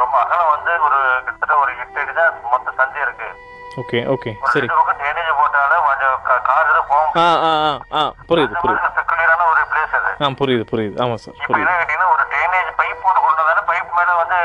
ரொம்ப 0.00 0.16
அகலம் 0.24 0.52
வந்து 0.54 0.72
ஒரு 0.86 0.98
கிட்டத்தட்ட 1.20 1.56
ஒரு 1.62 1.72
எட்டு 1.78 2.00
அடி 2.00 2.14
தான் 2.14 2.34
மொத்த 2.52 2.68
சந்தி 2.78 3.00
இருக்கு. 3.00 3.28
ஓகே 3.76 4.00
ஓகே 4.12 4.30
சரி. 4.52 4.66
பக்கம் 4.72 4.98
டேனேஜ் 5.00 5.30
போட்டாலும் 5.38 5.86
கொஞ்சம் 5.86 6.16
கார் 6.48 6.66
எதுவும் 6.66 6.90
போக 6.90 7.00
முடியாது. 7.04 7.38
ஆ 7.40 7.48
ஆ 7.48 7.52
ஆ. 7.64 7.72
ஆ 7.98 8.02
புரியுது 8.28 8.54
புரியுது 8.62 8.90
செக்குலரான 8.96 9.46
ஒரு 9.52 9.62
பிளேஸ் 9.70 9.94
அது 9.98 10.03
ஆ 10.22 10.28
புரியுது 10.40 10.64
புரியுது. 10.72 10.96
ஆமாம் 11.04 11.20
சார் 11.24 11.36
புரியுது. 11.46 11.72
கேட்டீங்கன்னா 11.80 12.08
ஒரு 12.14 12.24
டேனேஜ் 12.34 12.70
பைப் 12.80 13.02
போட்டு 13.04 13.20
கொண்டு 13.24 13.40
வந்தாலும் 13.42 13.68
பைப் 13.70 13.90
மேல 13.98 14.10
வந்து 14.22 14.36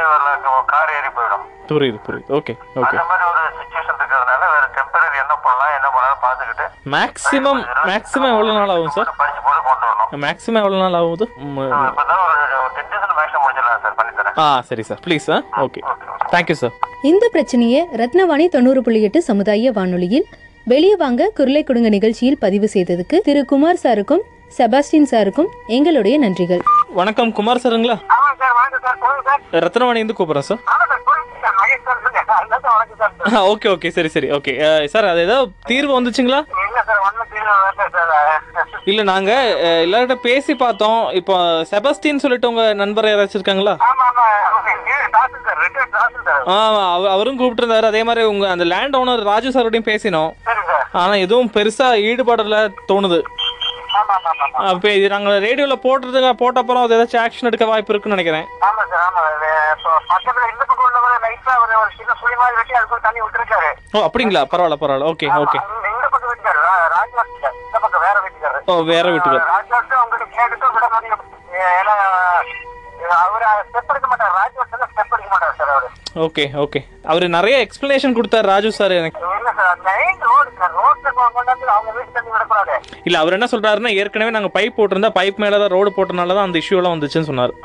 கார் 0.74 0.94
ஏறி 0.98 1.10
போயிடும். 1.18 1.46
புரியுது 1.72 2.00
புரியுது. 2.06 2.30
ஓகே 2.38 2.54
ஓகே 2.80 2.88
அந்த 2.90 3.06
மாதிரி 3.10 3.26
ஒரு 3.32 3.42
சுச்சுவேஷன் 3.60 3.98
இருக்கிறதுனால 4.00 4.44
வேற 4.54 4.66
டெம்பரரி 4.78 5.18
என்ன 5.24 5.36
பண்ணலாம் 5.46 5.74
என்ன 5.78 5.88
பண்ணலாம் 5.96 6.22
பார்த்துக்கிட்டு 6.26 6.66
மேக்ஸிமம் 6.96 7.62
மேக்ஸிமம் 7.92 8.34
எவ்வளோ 8.36 8.54
நாள் 8.60 8.74
ஆகும் 8.76 8.96
சார் 8.98 9.12
படிச்சு 9.22 9.42
போட்டு 9.48 9.62
கொண்டு 9.70 9.86
வரணும். 9.90 10.22
மேக்ஸிமம் 10.26 10.62
எவ்வளோ 10.64 10.80
நாள் 10.84 11.00
ஆகுது? 11.02 11.28
ஆ 14.44 14.48
சரி 14.68 14.84
sir 14.90 15.00
please 15.06 15.26
sir 15.30 15.44
okay 15.64 15.82
thank you 16.34 16.56
sir 16.62 16.76
இந்த 17.10 17.26
பிரச்சனையை 17.34 17.80
ரத்னவாணி 18.02 18.46
தொண்ணூறு 18.56 18.82
புள்ளி 18.82 19.00
எட்டு 19.08 19.20
சமுதாய 19.30 19.72
வானொலியில் 19.78 20.28
வெளியே 20.68 20.96
வாங்க 21.04 21.32
குரலை 21.38 21.62
கொடுங்க 21.64 21.90
நிகழ்ச்சியில் 21.90 22.42
பதிவு 22.42 22.68
செய்ததுக்கு 22.74 23.18
திரு 23.28 23.42
குமார் 23.46 23.82
சாருக்கும் 23.84 24.24
செபாஸ்டின் 24.58 25.08
சாருக்கும் 25.12 25.50
எங்களுடைய 25.76 26.16
நன்றிகள். 26.24 26.62
வணக்கம் 27.00 27.32
குமார் 27.38 27.62
சாருங்களா? 27.64 27.96
ஆமா 28.16 28.30
சார் 28.40 28.54
வணக்கம் 28.58 28.84
சார். 28.86 28.98
சொல்லுங்க 29.04 29.24
சார். 29.28 29.64
ரத்னவாணிந்து 29.66 30.16
கூப்பிட்றேன் 30.18 30.48
சார். 30.50 30.62
ஓகே 33.52 33.68
ஓகே 33.74 33.90
சரி 33.98 34.10
சரி 34.16 34.28
ஓகே. 34.38 34.54
சார் 34.94 35.08
அது 35.12 35.22
ஏதோ 35.28 35.38
தீர்வு 35.70 35.94
வந்துச்சுங்களா? 35.98 36.40
இல்ல 38.92 39.02
நாங்கள் 39.12 39.50
எல்லார்கிட்ட 39.86 40.16
பேசி 40.28 40.54
பார்த்தோம். 40.64 41.02
இப்போ 41.20 41.36
செபஸ்டின் 41.72 42.22
சொல்லிட்டு 42.24 42.50
உங்கள் 42.52 42.78
நண்பர் 42.82 43.10
யாராச்சும் 43.12 43.40
இருக்காங்களா? 43.40 43.76
ஆமா 46.58 46.84
அவரும் 47.16 47.40
கூப்பிட்டுருந்தாரு. 47.40 47.90
அதே 47.92 48.02
மாதிரி 48.10 48.24
உங்கள் 48.34 48.54
அந்த 48.54 48.66
லேண்ட் 48.74 48.98
ஓனர் 49.02 49.28
ராஜு 49.32 49.52
சாரோடையும் 49.56 49.90
பேசினோம். 49.92 50.32
சரி 50.48 50.64
சார். 50.70 50.86
ஆனால் 51.02 51.24
எதுவும் 51.26 51.52
பெருசாக 51.58 52.02
ஈடுபடல 52.10 52.58
தோணுது. 52.92 53.20
அப்போ 54.70 54.88
இது 54.98 55.08
நாங்கள் 55.14 55.42
ரேடியோவில் 55.46 55.84
போட்டுறதுக்கு 55.86 56.32
போட்ட 56.42 56.62
அப்புறம் 56.62 56.84
அது 56.84 56.96
ஏதாச்சும் 56.98 57.22
ஆக்ஷன் 57.24 57.50
எடுக்க 57.50 57.66
வாய்ப்பு 57.72 57.94
இருக்குன்னு 57.94 58.18
நினைக்கிறேன். 58.18 58.48
ஓ 63.96 64.06
அப்படிங்களா? 64.08 64.42
பரவாயில்ல 64.52 64.78
பரவாயில்ல. 64.82 65.10
ஓகே 65.14 65.28
ஓகே 65.44 65.60
ஓ 68.72 68.84
வேற 68.92 69.06
வீட்டுக்கு 69.14 69.40
அவர் 73.20 73.44
ஸ்டெப் 73.68 73.92
எடுக்க 73.92 74.08
மாட்டார். 74.12 74.34
ராஜ்வாஸ் 74.40 74.72
ஸ்டெப் 74.92 75.14
எடுக்க 75.16 75.30
மாட்டார் 75.34 75.56
சார் 75.60 75.72
அவரு. 75.74 75.88
Okay 76.20 76.44
okay. 76.62 76.80
அவர் 77.06 77.26
நிறைய 77.36 77.56
எக்ஸ்பிளனேஷன் 77.66 78.16
கொடுத்தாரு 78.16 78.48
ராஜு 78.52 78.70
சார் 78.78 78.94
எனக்கு. 78.94 79.20
இல்ல 83.06 83.18
அவர் 83.20 83.36
என்ன 83.38 83.48
சொல்றாருன்னா 83.52 83.92
ஏற்கனவே 84.02 84.36
நாங்கள் 84.36 84.54
பைப் 84.56 84.78
போட்டிருந்தா 84.78 85.12
பைப் 85.18 85.40
மேலே 85.44 85.58
தான் 85.58 85.74
ரோடு 85.76 85.92
போட்டனால 85.96 86.36
தான் 86.38 86.48
அந்த 86.48 86.62
இஷ்யூலாம் 86.64 86.96
வந்துச்சுன்னு 86.96 87.30
சொன்னார் 87.32 87.54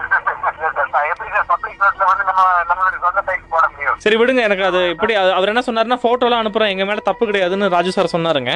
சார், 0.94 1.06
எப்படி 1.12 1.30
சார் 1.34 1.46
பப்ளிக் 1.50 1.80
ரோட்ல 1.82 2.04
வந்து 2.10 2.24
நம்ம 2.28 2.40
நம்மளுடைய 2.68 2.98
சொந்த 3.04 3.20
பைக் 3.28 3.50
போட 3.52 3.64
முடியும் 3.68 3.83
சரி 3.98 4.16
விடுங்க. 4.16 4.40
எனக்கு 4.42 4.64
அது 4.64 4.88
எப்படி 4.88 5.12
அவர் 5.34 5.48
என்ன 5.48 5.62
சொன்னாருன்னா 5.66 5.98
ஃபோட்டோலாம் 6.02 6.40
அனுப்புறேன். 6.42 6.68
எங்க 6.68 6.84
மேல 6.84 7.00
தப்பு 7.02 7.24
கிடையாதுன்னு 7.26 7.68
ராஜு 7.68 7.92
சார் 7.92 8.12
சொன்னாருங்க. 8.12 8.52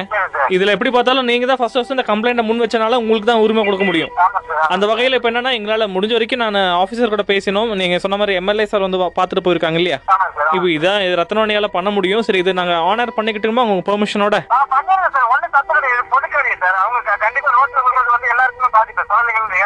இதுல 0.49 0.73
எப்படி 0.75 0.89
பார்த்தாலும் 0.89 1.25
நீங்க 1.25 1.45
தான் 1.45 1.57
ஃபர்ஸ்ட் 1.57 1.77
ஃபர்ஸ்ட் 1.77 1.95
இந்த 1.95 2.05
கம்ப்ளைண்ட்டை 2.07 2.43
முன் 2.43 2.61
வச்சனால 2.61 2.99
உங்களுக்கு 3.01 3.27
தான் 3.27 3.41
உரிமை 3.41 3.63
கொடுக்க 3.63 3.83
முடியும். 3.83 4.11
அந்த 4.69 4.85
வகையில் 4.85 5.13
இப்போ 5.13 5.29
என்னன்னா 5.31 5.53
எங்களால் 5.53 5.93
முடிஞ்ச 5.93 6.13
வரைக்கும் 6.13 6.43
நான் 6.45 6.59
ஆஃபீஸர் 6.81 7.13
கூட 7.13 7.23
பேசினோம். 7.27 7.71
நீங்கள் 7.75 7.99
சொன்ன 7.99 8.17
மாதிரி 8.17 8.37
எம்எல்ஏ 8.39 8.65
சார் 8.65 8.85
வந்து 8.87 8.97
பா- 8.97 9.13
பார்த்துட்டு 9.17 9.45
போயிருக்காங்க 9.45 9.79
இல்லையா? 9.81 9.99
இப்போ 10.51 10.67
இதான் 10.75 11.01
இது 11.01 11.15
ரத்னவாணியால் 11.15 11.73
பண்ண 11.73 11.89
முடியும். 11.89 12.23
சரி 12.23 12.39
இது 12.39 12.53
நாங்கள் 12.53 12.83
ஆனர் 12.87 13.15
பண்ணிக்கிட்டுமா 13.17 13.65
உங்க 13.67 13.83
பெர்மிஷனோட 13.89 14.35
ஆ, 14.49 14.59
பண்ணுங்க 14.71 15.07
சார் 15.09 15.27
ஒண்ணும் 15.33 15.53
தப்பு 15.55 15.71
கிடையாது 15.75 16.03
பொதுக்கடி 16.13 16.51
சார் 16.59 16.77
அவங்க 16.79 16.99
க- 17.07 17.19
கண்டிப்பா 17.23 17.49
ரோட்ல 17.57 17.79
விடுறது 17.85 18.11
வந்து 18.15 18.29
எல்லாருக்குமே 18.29 18.69
பாதிப்பு 18.71 19.03
குழந்தைங்களுக்கு 19.11 19.59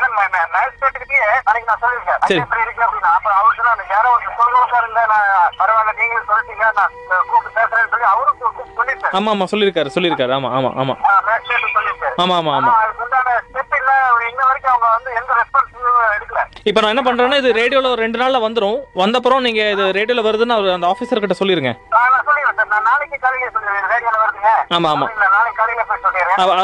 ஏன்னா 0.53 0.61
மேஜிஸ்ட்ரேட்டுக்கு 0.63 1.17
அன்னைக்கு 1.47 1.69
நான் 1.69 1.81
சொல்லியிருக்கேன் 1.83 2.41
இப்படி 2.41 2.63
இருக்கு 2.65 2.83
அப்படின்னா 2.85 3.11
அப்ப 3.17 3.29
அவரு 3.37 3.57
சொன்னாரு 3.59 3.85
யாரோ 3.93 4.09
ஒரு 4.15 4.33
சொல்லுவோம் 4.39 4.69
சார் 4.73 4.87
இல்ல 4.89 5.01
நான் 5.11 5.29
பரவாயில்ல 5.59 5.93
நீங்களும் 5.99 6.29
சொல்லிட்டீங்க 6.29 6.65
நான் 6.79 6.93
கூப்பிட்டு 7.29 7.57
பேசுறேன்னு 7.59 7.91
சொல்லி 7.93 8.07
அவரும் 8.11 8.39
சொல்லியிருக்காரு 8.77 9.15
ஆமாம் 9.17 9.33
ஆமாம் 9.33 9.51
சொல்லியிருக்காரு 9.53 9.95
சொல்லியிருக்காரு. 9.95 10.33
ஆமாம் 10.35 10.53
ஆமாம் 10.57 10.75
ஆமாம் 10.81 10.99
மேஜிஸ்ட்ரேட் 11.27 11.75
சொல்லியிருக்காரு 11.77 12.15
ஆமாம் 12.23 12.37
ஆமாம் 12.39 12.55
ஆனா 12.55 12.67
ஆமாம் 12.67 12.81
அதுக்கு 12.83 13.03
உண்டான 13.05 13.35
ஸ்டெப் 13.47 13.75
இல்ல. 13.79 13.91
இன்ன 14.29 14.41
வரைக்கும் 14.49 14.73
அவங்க 14.73 14.87
வந்து 14.95 15.09
எந்த 15.19 15.31
ரெஸ்பான்சிபிளும் 15.39 15.99
எடுக்கல. 16.15 16.41
இப்போ 16.69 16.79
நான் 16.81 16.93
என்ன 16.93 17.03
பண்ணுறேன்னா 17.05 17.39
இது 17.41 17.49
ரேடியோவில் 17.59 17.91
ஒரு 17.91 18.03
ரெண்டு 18.03 18.21
நாளில் 18.21 18.45
வந்துடும் 18.45 18.79
வந்தப்புறம் 19.01 19.43
நீங்கள் 19.47 19.71
இது 19.75 19.85
ரேடியோவில் 19.97 20.27
வருதுன்னு 20.27 20.55
அந்த 20.75 20.87
ஆஃபீஸர் 20.93 21.23
கிட்ட 21.23 21.37
சொல்லிருங்க. 21.39 21.71
நான் 21.95 22.25
சொல்லிடுறேன் 22.27 22.57
சார் 22.59 22.71
நான் 22.73 22.87
நாளைக்கு 22.89 23.17
காலையில 23.19 23.49
ரேடியோல 23.93 24.17
வருதுங்க. 24.23 24.51
ஆமா, 24.77 24.89
ஆமா. 24.93 25.07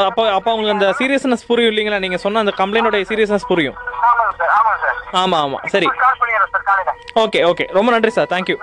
அப்ப- 0.04 0.32
அப்போ 0.32 0.52
உங்களுக்கு 0.52 0.86
அந்த 0.86 0.96
சீரியஸ்னஸ் 0.98 1.46
புரியும் 1.46 1.74
இல்லைங்களா? 1.74 1.98
நீங்கள் 1.98 2.18
சொன்ன 2.18 2.38
அந்த 2.38 2.52
கம்ப்ளைண்டோட 2.56 3.00
சீரியஸ்னஸ் 3.04 3.46
புரியும். 3.48 3.74
ஆமாம் 5.12 5.40
ஆமாம் 5.40 5.60
சரி. 5.64 5.86
Okay 7.14 7.50
okay. 7.50 7.72
ரொம்ப 7.72 7.90
நன்றி 7.90 8.10
சார். 8.10 8.26
தேங்க்யூ 8.26 8.56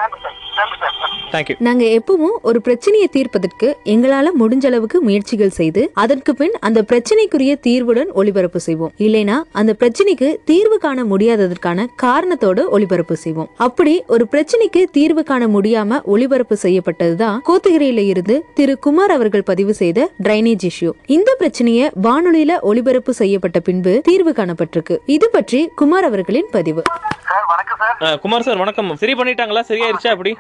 தேங்க்யூ 1.34 1.56
நாங்க 1.68 1.84
எப்பவும் 1.98 2.36
ஒரு 2.50 2.60
பிரச்சனையை 2.66 3.08
தீர்ப்பதற்கு 3.16 3.68
எங்களால 3.94 4.28
முடிஞ்ச 4.42 4.66
அளவுக்கு 4.70 4.98
முயற்சிகள் 5.08 5.54
செய்து 5.58 5.82
அதற்கு 6.04 6.32
பின் 6.40 6.56
அந்த 6.68 6.80
பிரச்சனைக்குரிய 6.92 7.54
தீர்வுடன் 7.68 8.12
ஒளிபரப்பு 8.20 8.60
செய்வோம். 8.68 8.92
இல்லைனா 9.06 9.38
அந்த 9.60 9.76
பிரச்சனைக்கு 9.82 10.30
தீர்வு 10.52 10.78
காண 10.86 11.04
முடியாததற்கான 11.04 11.86
காரணத்தோட 12.04 12.66
ஒளிபரப்பு 12.76 13.16
செய்வோம். 13.24 13.50
அப்படி 13.68 13.94
ஒரு 14.08 14.28
பிரச்சனைக்கு 14.32 14.84
தீர்வு 14.98 15.24
காண 15.24 15.48
முடியாம 15.48 16.02
ஒளிபரப்பு 16.13 16.58
செய்யப்பட்டதுதான் 16.63 17.38
கோத்தகிரியில 17.50 18.06
இருந்து 18.13 18.38
திரு 18.60 18.76
குமார் 18.88 19.16
அவர்கள் 19.18 19.48
பதிவு 19.52 19.74
செய்த 19.82 20.10
டிரைனேஜ் 20.28 20.68
இஷ்யூ 20.72 20.92
இந்த 21.18 21.36
பிரச்சனையை 21.42 21.88
வானொலியில 22.08 22.60
ஒளிபரப்பு 22.72 23.13
செய்யப்பட்ட 23.22 23.60
பின்பு 23.60 23.94
தீர்வு 24.10 24.34
காணப்பட்டிருக்கு. 24.40 24.98
இது 25.18 25.30
பற்றி 25.30 25.62
குமார் 25.76 26.04
அவர்களின் 26.04 26.50
பதிவு. 26.52 26.84
சார் 27.30 27.48
வணக்கம் 27.54 27.82
சார். 27.82 28.20
குமார் 28.20 28.46
சார் 28.50 28.62
வணக்கம். 28.63 28.96
சரி 29.04 29.13
பண்ணிட்டாங்களா? 29.13 29.63
சரியாயிருச்சா 29.72 30.13
அப்படி? 30.16 30.34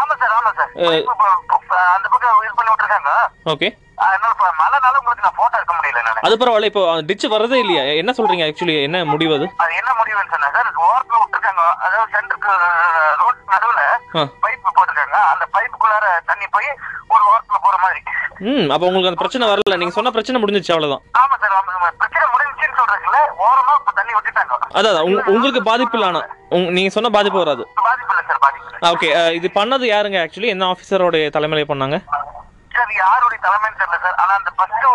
ஆமா 0.00 0.14
சார் 0.20 0.34
ஆமா 0.38 0.50
சார். 0.58 0.70
அந்த 1.94 2.06
பக்கம் 2.12 2.44
இது 2.46 2.54
பண்ணி 2.58 2.70
விட்டுருக்காங்க. 2.72 3.10
ஓகே. 3.52 3.68
இப்ப 4.30 4.46
மழைனால 4.60 4.94
உங்களுக்கு 5.00 5.24
நான் 5.26 5.36
போட்டோ 5.38 5.56
எடுக்க 5.58 5.74
முடியல 5.76 6.00
நானு. 6.06 6.22
அது 6.26 6.38
பரவாயில்ல 6.40 6.70
இப்போ 6.70 6.82
டிச் 7.08 7.26
வரதே 7.34 7.58
இல்லையா? 7.62 7.82
என்ன 8.00 8.12
சொல்றீங்க 8.16 8.46
ஆக்சுவலி 8.48 8.74
என்ன 8.86 9.04
முடிவு 9.12 9.34
அது? 9.36 9.46
அது 9.64 9.72
என்ன 9.80 9.90
முடிவுன்னு 10.00 10.32
சொன்னா 10.34 10.48
சார் 10.56 10.70
ஓரத்துல 10.86 11.20
விட்டுருக்காங்க. 11.22 11.62
அதாவது 11.84 12.12
சென்டருக்கு 12.14 12.52
ரோட் 13.22 13.40
நடுவுல. 13.54 13.82
பைப் 14.44 14.66
போட்டிருக்காங்க. 14.66 15.16
அந்த 15.32 15.44
பைப்புக்குள்ளார 15.56 16.06
தண்ணி 16.30 16.48
போய் 16.56 16.68
ஒரு 17.14 17.24
ஓரத்துல 17.32 17.60
போற 17.66 17.76
மாதிரி. 17.84 18.02
ம் 18.50 18.68
அப்போ 18.74 18.84
உங்களுக்கு 18.88 19.10
அந்த 19.10 19.20
பிரச்சனை 19.22 19.48
வரல. 19.50 19.76
நீங்க 19.80 19.94
சொன்ன 19.98 20.12
பிரச்சனை 20.16 20.40
முடிஞ்சிச்சு 20.42 20.74
அவ்வளவுதான். 20.74 21.04
ஆமா 21.22 21.36
சார் 21.42 21.56
ஆமா 21.60 21.72
ஆமா. 21.78 21.90
ஓரமா 23.46 23.74
தண்ணி 23.98 24.12
விட்டுட்டாங்க. 24.16 24.54
அதான் 24.78 24.98
உங்களுக்கு 25.34 25.62
பாதிப்பு 25.70 25.96
இல்ல 25.98 26.10
ஆனா 26.10 26.22
நீங்க 26.76 26.90
சொன்ன 26.96 27.10
பாதிப்பு 27.16 27.42
வராது. 27.42 27.64
பாதிப்பு 27.88 28.12
இல்லை 28.14 28.24
சார் 28.30 28.42
பாதிப்பு 28.46 28.66
இல்லை. 28.68 28.90
ஓகே 28.94 29.08
இது 29.38 29.50
பண்ணது 29.58 29.84
யாருங்க 29.94 30.18
ஆக்சுவலி 30.24 30.52
என்ன 30.54 30.70
ஆஃபீஸரோட 30.72 31.16
தலைமையில 31.36 31.68
பண்ணாங்க? 31.72 31.98
சார் 32.76 32.92
யாருடைய 33.02 33.38
தலைமைன்னு 33.46 33.78
தெரியல 33.82 33.98
சார். 34.06 34.16
ஆனா 34.22 34.32
அந்த 34.40 34.50
ஃபர்ஸ்ட் 34.56 34.86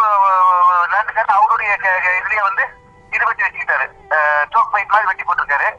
லேண்ட் 0.93 1.15
சார் 1.17 1.37
அவருடைய 1.37 1.71
இதுலயே 2.19 2.43
வந்து 2.49 2.63
இது 3.15 3.23
வெட்டி 3.27 3.43
வச்சுக்கிட்டாரு. 3.45 3.85
சோக் 4.53 4.71
பைப் 4.73 4.93
மாதிரி 4.93 5.09
வெட்டி 5.09 5.23
போட்டிருக்காரு. 5.27 5.69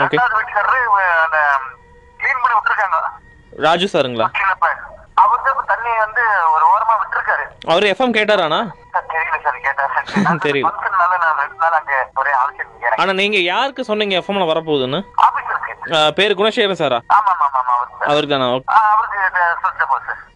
ரெண்டாவது 0.00 0.38
வெட்டிக்காரரு 0.38 0.80
அந்த 1.26 1.38
கிளீன் 2.20 2.42
பண்ணி 2.42 2.56
விட்டுருக்காங்க. 2.56 2.98
ராஜு 3.66 3.86
சாருங்களா? 3.94 4.28
அவர் 5.22 5.42
தண்ணி 5.72 5.90
வந்து 6.04 6.22
ஒரு 6.54 6.64
ஓரமா 6.70 6.83
அவர் 7.64 7.84
எஃப்எம் 7.90 8.16
கேட்டாரானா 8.16 8.60
தெரியல 9.12 9.36
சார் 9.44 9.58
கேட்டாரு. 9.66 10.40
தெரியல. 10.46 10.66
ஃபங்க்ஷன்னால 10.66 11.14
நான் 11.22 11.38
ரெண்டு 11.42 11.58
நாள் 11.62 11.76
அங்க 11.78 11.92
ஒரே 12.20 12.32
ஆலோசனை 12.40 12.66
கேறேன் 12.82 13.00
ஆனா 13.02 13.12
நீங்க 13.20 13.38
யாருக்கு 13.52 13.88
சொன்னீங்க 13.90 14.14
எஃப்எம்ல 14.20 14.46
வரப்போகுதுன்னு? 14.50 15.00
பேரு 16.18 16.34
குணசேகரன் 16.34 16.80
சாரா? 16.82 16.98
அவருக்கு 18.12 18.34
தானா 18.34 18.46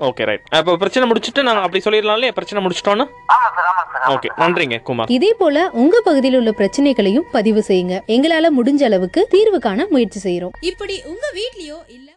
ஓகே 0.09 0.25
ரைட். 0.29 0.45
அப்போ 0.59 0.73
பிரச்சனை 0.83 1.05
முடிச்சுட்டு 1.11 1.45
நாங்கள் 1.47 1.65
அப்படி 1.67 1.83
சொல்லிடலாம்ல 1.85 2.29
பிரச்சனை 2.37 2.61
முடிச்சிட்டோன்னு? 2.65 3.05
ஆமா 3.35 3.49
சார் 3.57 3.69
ஆமா 3.71 3.83
சார் 3.93 4.03
ஆமா 4.03 4.13
ஓகே. 4.17 4.29
நன்றிங்க 4.43 4.77
குமார். 4.89 5.11
இதே 5.17 5.31
போல 5.41 5.65
உங்க 5.83 5.97
பகுதியில் 6.09 6.39
உள்ள 6.41 6.53
பிரச்சனைகளையும் 6.61 7.27
பதிவு 7.37 7.63
செய்யுங்க. 7.69 7.97
எங்களால 8.17 8.51
முடிஞ்ச 8.59 8.85
அளவுக்கு 8.91 9.23
தீர்வு 9.35 9.61
காண 9.67 9.87
முயற்சி 9.95 10.21
செய்யறோம். 10.27 10.55
இப்படி 10.71 10.97
உங்க 11.13 11.27
வீட்லயோ 11.41 11.79
இல்ல 11.97 12.09